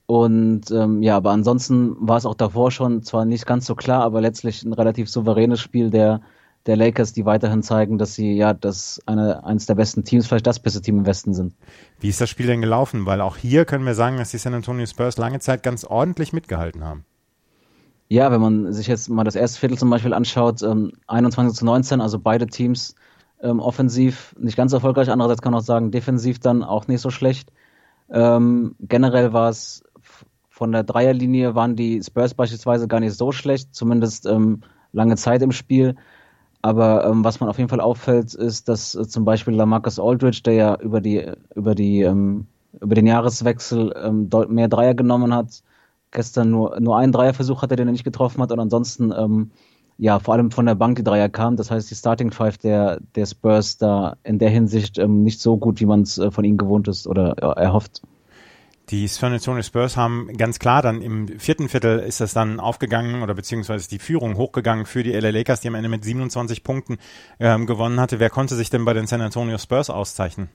Und 0.05 0.71
ähm, 0.71 1.01
ja, 1.01 1.17
aber 1.17 1.31
ansonsten 1.31 1.95
war 1.99 2.17
es 2.17 2.25
auch 2.25 2.35
davor 2.35 2.71
schon 2.71 3.03
zwar 3.03 3.25
nicht 3.25 3.45
ganz 3.45 3.65
so 3.65 3.75
klar, 3.75 4.03
aber 4.03 4.21
letztlich 4.21 4.63
ein 4.63 4.73
relativ 4.73 5.09
souveränes 5.09 5.59
Spiel 5.59 5.89
der 5.89 6.21
der 6.65 6.77
Lakers, 6.77 7.13
die 7.13 7.25
weiterhin 7.25 7.61
zeigen, 7.61 7.97
dass 7.97 8.15
sie 8.15 8.33
ja 8.33 8.53
das 8.53 9.01
eine, 9.05 9.43
eines 9.43 9.65
der 9.65 9.75
besten 9.75 10.03
Teams, 10.03 10.27
vielleicht 10.27 10.47
das 10.47 10.59
beste 10.59 10.81
Team 10.81 10.99
im 10.99 11.05
Westen 11.05 11.33
sind. 11.33 11.53
Wie 11.99 12.09
ist 12.09 12.21
das 12.21 12.29
Spiel 12.29 12.47
denn 12.47 12.61
gelaufen? 12.61 13.05
Weil 13.05 13.21
auch 13.21 13.37
hier 13.37 13.65
können 13.65 13.85
wir 13.85 13.95
sagen, 13.95 14.17
dass 14.17 14.31
die 14.31 14.37
San 14.37 14.53
Antonio 14.53 14.85
Spurs 14.85 15.17
lange 15.17 15.39
Zeit 15.39 15.63
ganz 15.63 15.83
ordentlich 15.83 16.31
mitgehalten 16.31 16.83
haben. 16.83 17.05
Ja, 18.07 18.31
wenn 18.31 18.41
man 18.41 18.73
sich 18.73 18.87
jetzt 18.87 19.09
mal 19.09 19.23
das 19.23 19.35
erste 19.35 19.59
Viertel 19.59 19.77
zum 19.77 19.89
Beispiel 19.89 20.13
anschaut, 20.13 20.61
ähm, 20.61 20.93
21 21.07 21.57
zu 21.57 21.65
19, 21.65 21.99
also 21.99 22.19
beide 22.19 22.47
Teams 22.47 22.95
ähm, 23.41 23.59
offensiv 23.59 24.35
nicht 24.39 24.55
ganz 24.55 24.71
erfolgreich, 24.71 25.09
andererseits 25.09 25.41
kann 25.41 25.51
man 25.51 25.61
auch 25.61 25.65
sagen, 25.65 25.91
defensiv 25.91 26.39
dann 26.39 26.63
auch 26.63 26.87
nicht 26.87 27.01
so 27.01 27.09
schlecht. 27.09 27.51
Ähm, 28.09 28.75
generell 28.79 29.33
war 29.33 29.49
es 29.49 29.83
von 30.49 30.71
der 30.71 30.83
Dreierlinie 30.83 31.55
waren 31.55 31.75
die 31.75 32.01
Spurs 32.03 32.35
beispielsweise 32.35 32.87
gar 32.87 32.99
nicht 32.99 33.17
so 33.17 33.31
schlecht, 33.31 33.73
zumindest 33.73 34.27
ähm, 34.27 34.61
lange 34.91 35.15
Zeit 35.15 35.41
im 35.41 35.51
Spiel. 35.51 35.95
Aber 36.63 37.05
ähm, 37.05 37.25
was 37.25 37.41
man 37.41 37.49
auf 37.49 37.57
jeden 37.57 37.69
Fall 37.69 37.81
auffällt, 37.81 38.33
ist, 38.33 38.69
dass 38.69 38.95
äh, 38.95 39.05
zum 39.05 39.25
Beispiel 39.25 39.53
Lamarcus 39.53 39.99
Aldridge, 39.99 40.41
der 40.45 40.53
ja 40.53 40.75
über 40.79 41.01
die 41.01 41.29
über 41.55 41.75
die 41.75 42.01
ähm, 42.03 42.47
über 42.81 42.95
den 42.95 43.05
Jahreswechsel 43.05 43.93
ähm, 44.01 44.29
mehr 44.47 44.69
Dreier 44.69 44.93
genommen 44.93 45.35
hat, 45.35 45.61
gestern 46.11 46.51
nur 46.51 46.79
nur 46.79 46.97
einen 46.97 47.11
Dreierversuch 47.11 47.61
hatte, 47.63 47.75
den 47.75 47.89
er 47.89 47.91
nicht 47.91 48.05
getroffen 48.05 48.41
hat 48.41 48.53
und 48.53 48.61
ansonsten 48.61 49.11
ähm, 49.11 49.51
ja 49.97 50.19
vor 50.19 50.35
allem 50.35 50.51
von 50.51 50.65
der 50.65 50.75
Bank 50.75 50.95
die 50.95 51.03
Dreier 51.03 51.27
kam. 51.27 51.57
Das 51.57 51.69
heißt, 51.69 51.91
die 51.91 51.95
Starting 51.95 52.31
Five 52.31 52.57
der 52.59 53.01
der 53.15 53.25
Spurs 53.25 53.77
da 53.77 54.15
in 54.23 54.39
der 54.39 54.49
Hinsicht 54.49 54.97
ähm, 54.99 55.23
nicht 55.23 55.41
so 55.41 55.57
gut, 55.57 55.81
wie 55.81 55.85
man 55.85 56.03
es 56.03 56.17
äh, 56.17 56.31
von 56.31 56.45
ihnen 56.45 56.57
gewohnt 56.57 56.87
ist 56.87 57.07
oder 57.07 57.35
ja, 57.41 57.51
erhofft. 57.53 58.01
Die 58.89 59.07
San 59.07 59.31
Antonio 59.31 59.63
Spurs 59.63 59.95
haben 59.95 60.27
ganz 60.37 60.59
klar 60.59 60.81
dann 60.81 61.01
im 61.01 61.39
vierten 61.39 61.69
Viertel 61.69 61.99
ist 61.99 62.19
das 62.19 62.33
dann 62.33 62.59
aufgegangen 62.59 63.23
oder 63.23 63.33
beziehungsweise 63.33 63.87
die 63.87 63.99
Führung 63.99 64.35
hochgegangen 64.35 64.85
für 64.85 65.03
die 65.03 65.13
LA 65.13 65.29
Lakers, 65.29 65.61
die 65.61 65.69
am 65.69 65.75
Ende 65.75 65.87
mit 65.87 66.03
27 66.03 66.63
Punkten 66.63 66.97
ähm, 67.39 67.65
gewonnen 67.65 67.99
hatte. 67.99 68.19
Wer 68.19 68.29
konnte 68.29 68.55
sich 68.55 68.69
denn 68.69 68.83
bei 68.83 68.93
den 68.93 69.07
San 69.07 69.21
Antonio 69.21 69.57
Spurs 69.57 69.89
auszeichnen? 69.89 70.49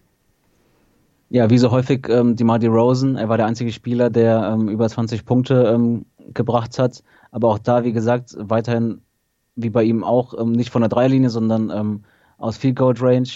Ja, 1.30 1.48
wie 1.50 1.58
so 1.58 1.70
häufig 1.70 2.06
ähm, 2.08 2.36
DeMar 2.36 2.62
Rosen. 2.64 3.16
Er 3.16 3.28
war 3.28 3.38
der 3.38 3.46
einzige 3.46 3.72
Spieler, 3.72 4.10
der 4.10 4.54
ähm, 4.54 4.68
über 4.68 4.88
20 4.88 5.24
Punkte 5.24 5.64
ähm, 5.74 6.06
gebracht 6.32 6.78
hat. 6.78 7.02
Aber 7.30 7.48
auch 7.48 7.58
da, 7.58 7.84
wie 7.84 7.92
gesagt, 7.92 8.34
weiterhin 8.38 9.02
wie 9.56 9.70
bei 9.70 9.82
ihm 9.82 10.04
auch 10.04 10.38
ähm, 10.38 10.52
nicht 10.52 10.70
von 10.70 10.82
der 10.82 10.88
Dreilinie, 10.88 11.30
sondern 11.30 11.70
ähm, 11.70 12.04
aus 12.38 12.56
Field 12.56 12.76
Goal 12.76 12.94
Range. 12.98 13.28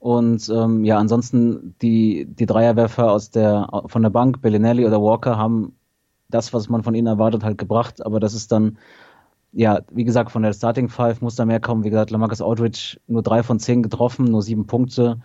Und 0.00 0.48
ähm, 0.48 0.82
ja, 0.84 0.96
ansonsten 0.98 1.76
die, 1.82 2.26
die 2.26 2.46
Dreierwerfer 2.46 3.12
aus 3.12 3.30
der, 3.30 3.68
von 3.86 4.02
der 4.02 4.08
Bank, 4.08 4.40
Bellinelli 4.40 4.86
oder 4.86 5.00
Walker, 5.00 5.36
haben 5.36 5.76
das, 6.30 6.54
was 6.54 6.70
man 6.70 6.82
von 6.82 6.94
ihnen 6.94 7.06
erwartet, 7.06 7.44
halt 7.44 7.58
gebracht. 7.58 8.04
Aber 8.04 8.18
das 8.18 8.32
ist 8.32 8.50
dann, 8.50 8.78
ja, 9.52 9.80
wie 9.92 10.04
gesagt, 10.04 10.30
von 10.30 10.42
der 10.42 10.54
Starting 10.54 10.88
Five 10.88 11.20
muss 11.20 11.36
da 11.36 11.44
mehr 11.44 11.60
kommen. 11.60 11.84
Wie 11.84 11.90
gesagt, 11.90 12.10
Lamarcus 12.10 12.40
Aldridge 12.40 12.98
nur 13.08 13.22
drei 13.22 13.42
von 13.42 13.58
zehn 13.58 13.82
getroffen, 13.82 14.24
nur 14.24 14.40
sieben 14.40 14.66
Punkte. 14.66 15.20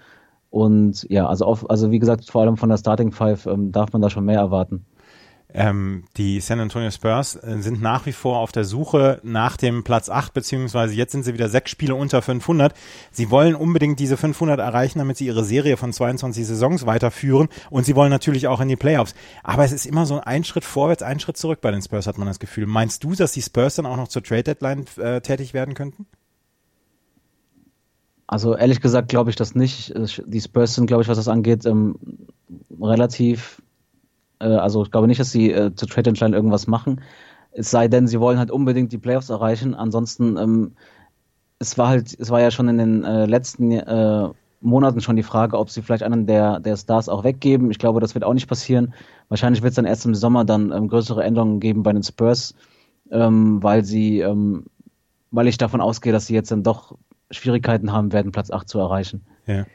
Und 0.50 1.08
ja, 1.10 1.26
also, 1.26 1.46
auf, 1.46 1.70
also 1.70 1.92
wie 1.92 2.00
gesagt, 2.00 2.30
vor 2.30 2.42
allem 2.42 2.58
von 2.58 2.68
der 2.68 2.78
Starting 2.78 3.14
Five 3.14 3.46
ähm, 3.46 3.72
darf 3.72 3.94
man 3.94 4.02
da 4.02 4.10
schon 4.10 4.26
mehr 4.26 4.40
erwarten. 4.40 4.86
Ähm, 5.54 6.04
die 6.18 6.42
San 6.42 6.60
Antonio 6.60 6.92
Spurs 6.92 7.36
äh, 7.36 7.58
sind 7.60 7.82
nach 7.82 8.06
wie 8.06 8.12
vor 8.12 8.40
auf 8.40 8.52
der 8.52 8.66
Suche 8.66 9.20
nach 9.24 9.58
dem 9.58 9.84
Platz 9.84 10.10
8, 10.10 10.34
beziehungsweise 10.34 10.94
jetzt 10.96 11.12
sind 11.12 11.24
sie 11.24 11.34
wieder 11.34 11.50
sechs 11.50 11.72
Spiele 11.72 11.96
unter 11.96 12.22
500. 12.22 12.74
Sie 13.12 13.30
wollen 13.30 13.56
unbedingt 13.56 14.00
diese 14.00 14.18
500 14.18 14.60
erreichen, 14.60 15.00
damit 15.00 15.18
sie 15.18 15.28
ihre 15.28 15.46
Serie 15.46 15.78
von 15.78 15.94
22 15.94 16.46
Saisons 16.46 16.86
weiterführen 16.86 17.48
und 17.70 17.86
sie 17.86 17.96
wollen 17.96 18.10
natürlich 18.10 18.48
auch 18.48 18.60
in 18.60 18.68
die 18.68 18.76
Playoffs. 18.76 19.16
Aber 19.44 19.64
es 19.64 19.72
ist 19.72 19.86
immer 19.86 20.06
so 20.06 20.20
ein 20.20 20.44
Schritt 20.44 20.66
vorwärts, 20.66 21.04
ein 21.04 21.20
Schritt 21.20 21.38
zurück 21.38 21.62
bei 21.62 21.72
den 21.72 21.82
Spurs, 21.82 22.08
hat 22.08 22.18
man 22.18 22.28
das 22.28 22.40
Gefühl. 22.40 22.66
Meinst 22.66 23.04
du, 23.04 23.14
dass 23.14 23.32
die 23.32 23.42
Spurs 23.42 23.76
dann 23.76 23.86
auch 23.86 23.98
noch 23.98 24.08
zur 24.08 24.24
Trade 24.24 24.44
Deadline 24.44 24.86
äh, 24.98 25.22
tätig 25.22 25.54
werden 25.54 25.74
könnten? 25.74 26.06
Also 28.28 28.58
ehrlich 28.58 28.82
gesagt 28.82 29.10
glaube 29.10 29.30
ich 29.30 29.36
das 29.36 29.56
nicht. 29.56 29.94
Die 30.26 30.42
Spurs 30.42 30.76
sind, 30.76 30.88
glaube 30.88 31.04
ich, 31.04 31.08
was 31.08 31.18
das 31.18 31.28
angeht, 31.28 31.66
ähm, 31.66 31.96
relativ 32.82 33.62
äh, 34.40 34.46
also 34.46 34.84
ich 34.84 34.92
glaube 34.92 35.08
nicht, 35.08 35.20
dass 35.20 35.32
sie 35.32 35.52
äh, 35.52 35.74
zu 35.76 35.86
Trade 35.86 36.12
Deadline 36.12 36.34
irgendwas 36.34 36.68
machen. 36.68 37.02
Es 37.52 37.72
sei 37.72 37.88
denn, 37.88 38.08
sie 38.08 38.20
wollen 38.20 38.38
halt 38.38 38.52
unbedingt 38.52 38.92
die 38.92 38.98
Playoffs 38.98 39.30
erreichen. 39.30 39.76
Ansonsten, 39.76 40.38
ähm, 40.38 40.72
es 41.60 41.78
war 41.78 41.88
halt, 41.88 42.18
es 42.20 42.30
war 42.30 42.42
ja 42.42 42.52
schon 42.52 42.68
in 42.68 42.78
den 42.78 43.04
äh, 43.04 43.26
letzten 43.26 43.72
äh, 43.72 44.30
Monaten 44.62 45.00
schon 45.00 45.16
die 45.16 45.24
Frage, 45.24 45.58
ob 45.58 45.70
sie 45.70 45.82
vielleicht 45.82 46.04
einen 46.04 46.26
der, 46.26 46.60
der 46.60 46.76
Stars 46.76 47.08
auch 47.08 47.24
weggeben. 47.24 47.72
Ich 47.72 47.80
glaube, 47.80 48.02
das 48.02 48.16
wird 48.16 48.26
auch 48.26 48.34
nicht 48.34 48.48
passieren. 48.48 48.94
Wahrscheinlich 49.30 49.62
wird 49.62 49.72
es 49.72 49.76
dann 49.76 49.86
erst 49.86 50.06
im 50.06 50.16
Sommer 50.16 50.44
dann 50.44 50.72
ähm, 50.72 50.88
größere 50.88 51.24
Änderungen 51.24 51.60
geben 51.60 51.84
bei 51.84 51.94
den 51.94 52.04
Spurs, 52.04 52.56
ähm, 53.12 53.64
weil 53.64 53.86
sie, 53.86 54.20
ähm, 54.20 54.66
weil 55.32 55.48
ich 55.48 55.58
davon 55.58 55.82
ausgehe, 55.82 56.12
dass 56.12 56.28
sie 56.28 56.34
jetzt 56.34 56.52
dann 56.52 56.64
doch 56.64 56.98
Schwierigkeiten 57.32 57.92
haben 57.92 58.12
werden, 58.12 58.32
Platz 58.32 58.52
8 58.52 58.68
zu 58.68 58.80
erreichen. 58.80 59.26
Ja. 59.46 59.66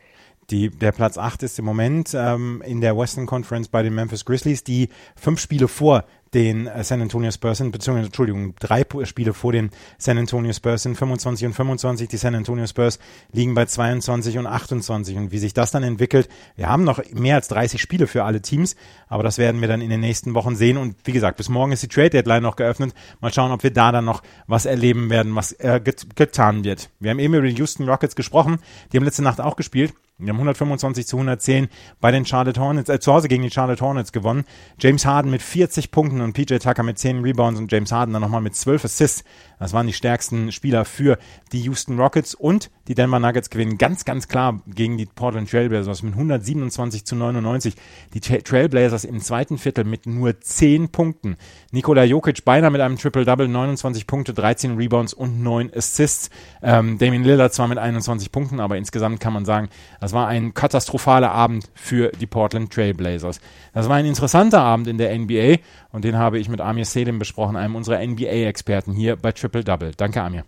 Die, 0.51 0.69
der 0.69 0.91
Platz 0.91 1.17
8 1.17 1.45
ist 1.45 1.59
im 1.61 1.65
Moment 1.65 2.13
ähm, 2.13 2.61
in 2.67 2.81
der 2.81 2.97
Western 2.97 3.27
Conference 3.27 3.69
bei 3.69 3.85
den 3.85 3.95
Memphis 3.95 4.25
Grizzlies, 4.25 4.65
die 4.65 4.89
fünf 5.15 5.39
Spiele 5.39 5.69
vor 5.69 6.05
den 6.35 6.67
äh, 6.67 6.83
San 6.85 7.01
Antonio 7.01 7.31
Spurs 7.31 7.59
sind, 7.59 7.73
beziehungsweise, 7.73 8.07
Entschuldigung, 8.07 8.55
drei 8.59 8.85
Spiele 9.05 9.33
vor 9.33 9.53
den 9.53 9.71
San 9.99 10.19
Antonio 10.19 10.53
Spurs 10.53 10.83
sind 10.83 10.97
25 10.97 11.47
und 11.47 11.53
25. 11.55 12.09
Die 12.09 12.17
San 12.17 12.35
Antonio 12.35 12.67
Spurs 12.67 12.99
liegen 13.33 13.55
bei 13.55 13.65
22 13.65 14.39
und 14.39 14.47
28. 14.47 15.17
Und 15.17 15.33
wie 15.33 15.39
sich 15.39 15.55
das 15.55 15.71
dann 15.71 15.83
entwickelt, 15.83 16.29
wir 16.57 16.69
haben 16.69 16.85
noch 16.85 17.01
mehr 17.13 17.37
als 17.37 17.49
30 17.49 17.81
Spiele 17.81 18.07
für 18.07 18.25
alle 18.25 18.43
Teams, 18.43 18.77
aber 19.09 19.23
das 19.23 19.39
werden 19.39 19.61
wir 19.61 19.69
dann 19.69 19.81
in 19.81 19.91
den 19.91 20.01
nächsten 20.01 20.35
Wochen 20.35 20.57
sehen. 20.57 20.77
Und 20.77 20.97
wie 21.05 21.13
gesagt, 21.13 21.37
bis 21.37 21.49
morgen 21.49 21.73
ist 21.73 21.83
die 21.83 21.89
Trade 21.89 22.11
Deadline 22.11 22.43
noch 22.43 22.57
geöffnet. 22.57 22.95
Mal 23.21 23.33
schauen, 23.33 23.53
ob 23.53 23.63
wir 23.63 23.73
da 23.73 23.93
dann 23.93 24.05
noch 24.05 24.23
was 24.47 24.67
erleben 24.67 25.11
werden, 25.11 25.35
was 25.35 25.53
äh, 25.53 25.81
get 25.83 26.17
getan 26.17 26.65
wird. 26.65 26.91
Wir 27.01 27.11
haben 27.11 27.19
eben 27.19 27.35
über 27.35 27.47
die 27.47 27.57
Houston 27.57 27.89
Rockets 27.89 28.15
gesprochen. 28.17 28.59
Die 28.93 28.97
haben 28.97 29.05
letzte 29.05 29.23
Nacht 29.23 29.41
auch 29.41 29.57
gespielt. 29.57 29.95
Die 30.25 30.29
haben 30.29 30.37
125 30.37 31.07
zu 31.07 31.17
110 31.17 31.69
bei 32.01 32.11
den 32.11 32.27
Charlotte 32.27 32.61
Hornets, 32.61 32.89
äh, 32.89 33.01
zu 33.01 33.13
Hause 33.13 33.29
gegen 33.29 33.43
die 33.43 33.51
Charlotte 33.51 33.85
Hornets 33.85 34.13
gewonnen. 34.13 34.45
James 34.79 35.07
Harden 35.07 35.31
mit 35.31 35.43
40 35.43 35.91
Punkten 35.91 36.21
und 36.21 36.33
PJ 36.35 36.57
Tucker 36.59 36.83
mit 36.83 36.99
10 36.99 37.23
Rebounds 37.23 37.59
und 37.59 37.73
James 37.73 37.91
Harden 37.93 38.13
dann 38.13 38.23
nochmal 38.23 38.41
mit 38.41 38.55
12 38.55 38.85
Assists. 38.85 39.25
Das 39.59 39.73
waren 39.73 39.87
die 39.87 39.93
stärksten 39.93 40.53
Spieler 40.53 40.85
für 40.85 41.19
die 41.53 41.61
Houston 41.61 41.99
Rockets 41.99 42.35
und 42.35 42.71
die 42.89 42.95
Denver 42.95 43.21
Nuggets 43.21 43.51
gewinnen 43.51 43.79
ganz, 43.79 44.05
ganz 44.05 44.27
klar 44.27 44.63
gegen 44.67 44.97
die 44.97 45.07
Portland 45.07 45.51
Trailblazers 45.51 46.03
mit 46.03 46.15
127 46.15 47.05
zu 47.05 47.15
99. 47.15 47.75
Die 48.15 48.21
Trailblazers 48.21 49.05
im 49.05 49.21
zweiten 49.21 49.59
Viertel 49.59 49.85
mit 49.85 50.07
nur 50.07 50.41
10 50.41 50.89
Punkten. 50.91 51.37
Nikola 51.73 52.05
Jokic 52.05 52.45
beinahe 52.45 52.71
mit 52.71 52.81
einem 52.81 52.97
Triple-Double, 52.97 53.49
29 53.49 54.07
Punkte, 54.07 54.33
13 54.33 54.77
Rebounds 54.77 55.13
und 55.13 55.43
9 55.43 55.71
Assists. 55.75 56.31
Ähm, 56.63 56.99
Damien 56.99 57.23
Lillard 57.23 57.53
zwar 57.53 57.69
mit 57.69 57.79
21 57.79 58.33
Punkten, 58.33 58.61
aber 58.61 58.77
insgesamt 58.77 59.21
kann 59.21 59.35
man 59.35 59.45
sagen, 59.45 59.69
das 60.01 60.10
war 60.13 60.29
ein 60.29 60.55
katastrophaler 60.55 61.31
Abend 61.31 61.71
für 61.75 62.11
die 62.13 62.27
Portland 62.27 62.73
Trailblazers. 62.73 63.41
Das 63.73 63.89
war 63.89 63.97
ein 63.97 64.07
interessanter 64.07 64.61
Abend 64.61 64.87
in 64.87 64.99
der 64.99 65.17
NBA 65.17 65.57
und 65.93 66.05
den 66.05 66.17
habe 66.17 66.39
ich 66.39 66.49
mit 66.49 66.61
Amir 66.61 66.85
Selim 66.85 67.19
besprochen, 67.19 67.57
einem 67.57 67.77
unserer 67.77 68.05
NBA-Experten 68.05 68.93
hier 68.93 69.17
bei 69.17 69.33
Triple 69.33 69.65
Double. 69.65 69.93
Danke, 69.97 70.23
Amir. 70.23 70.45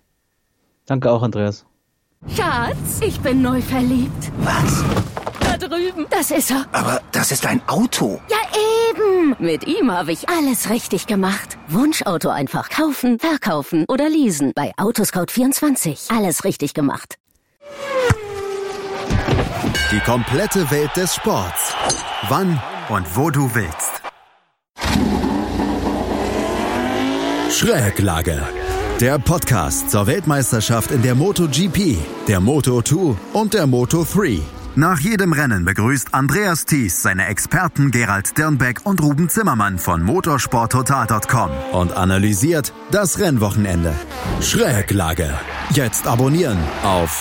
Danke 0.87 1.11
auch, 1.11 1.23
Andreas. 1.23 1.65
Schatz, 2.29 3.01
ich 3.01 3.21
bin 3.21 3.43
neu 3.43 3.61
verliebt. 3.61 4.33
Was? 4.39 4.85
Da 5.41 5.57
drüben. 5.57 6.07
Das 6.11 6.31
ist 6.31 6.51
er. 6.51 6.67
Aber 6.73 7.01
das 7.11 7.33
ist 7.33 7.47
ein 7.47 7.61
Auto. 7.69 8.21
Ja, 8.29 8.39
eben. 8.55 8.83
eben. 8.93 9.37
Mit 9.39 9.67
ihm 9.67 9.91
habe 9.91 10.13
ich 10.13 10.29
alles 10.29 10.71
richtig 10.71 11.07
gemacht. 11.07 11.59
Wunschauto 11.69 12.29
einfach 12.29 12.69
kaufen, 12.71 13.19
verkaufen 13.19 13.85
oder 13.89 14.09
leasen. 14.09 14.53
Bei 14.55 14.73
Autoscout24. 14.77 16.17
Alles 16.17 16.45
richtig 16.45 16.75
gemacht. 16.75 17.17
Die 19.93 20.01
komplette 20.01 20.71
Welt 20.71 20.97
des 20.97 21.15
Sports. 21.15 21.75
Wann 22.31 22.59
Und 22.89 23.05
wo 23.15 23.29
du 23.29 23.55
willst. 23.55 24.01
Schräglage. 27.51 28.41
Der 29.01 29.19
Podcast 29.19 29.91
zur 29.91 30.07
Weltmeisterschaft 30.07 30.93
in 30.93 31.03
der 31.03 31.15
MotoGP, 31.15 31.99
der 32.27 32.41
Moto2 32.41 33.17
und 33.35 33.53
der 33.53 33.67
Moto3. 33.67 34.41
Nach 34.77 34.99
jedem 34.99 35.35
Rennen 35.35 35.67
begrüßt 35.67 36.15
Andreas 36.15 36.65
Thies 36.65 37.03
seine 37.03 37.27
Experten 37.27 37.91
Gerald 37.91 38.39
Dirnbeck 38.39 38.87
und 38.87 39.03
Ruben 39.03 39.29
Zimmermann 39.29 39.79
von 39.79 40.03
motorsporttotal.com. 40.03 41.51
Und 41.73 41.93
analysiert 41.93 42.73
das 42.91 43.19
Rennwochenende. 43.19 43.93
Schräglage. 44.41 45.35
Jetzt 45.75 46.07
abonnieren 46.07 46.57
auf 46.83 47.21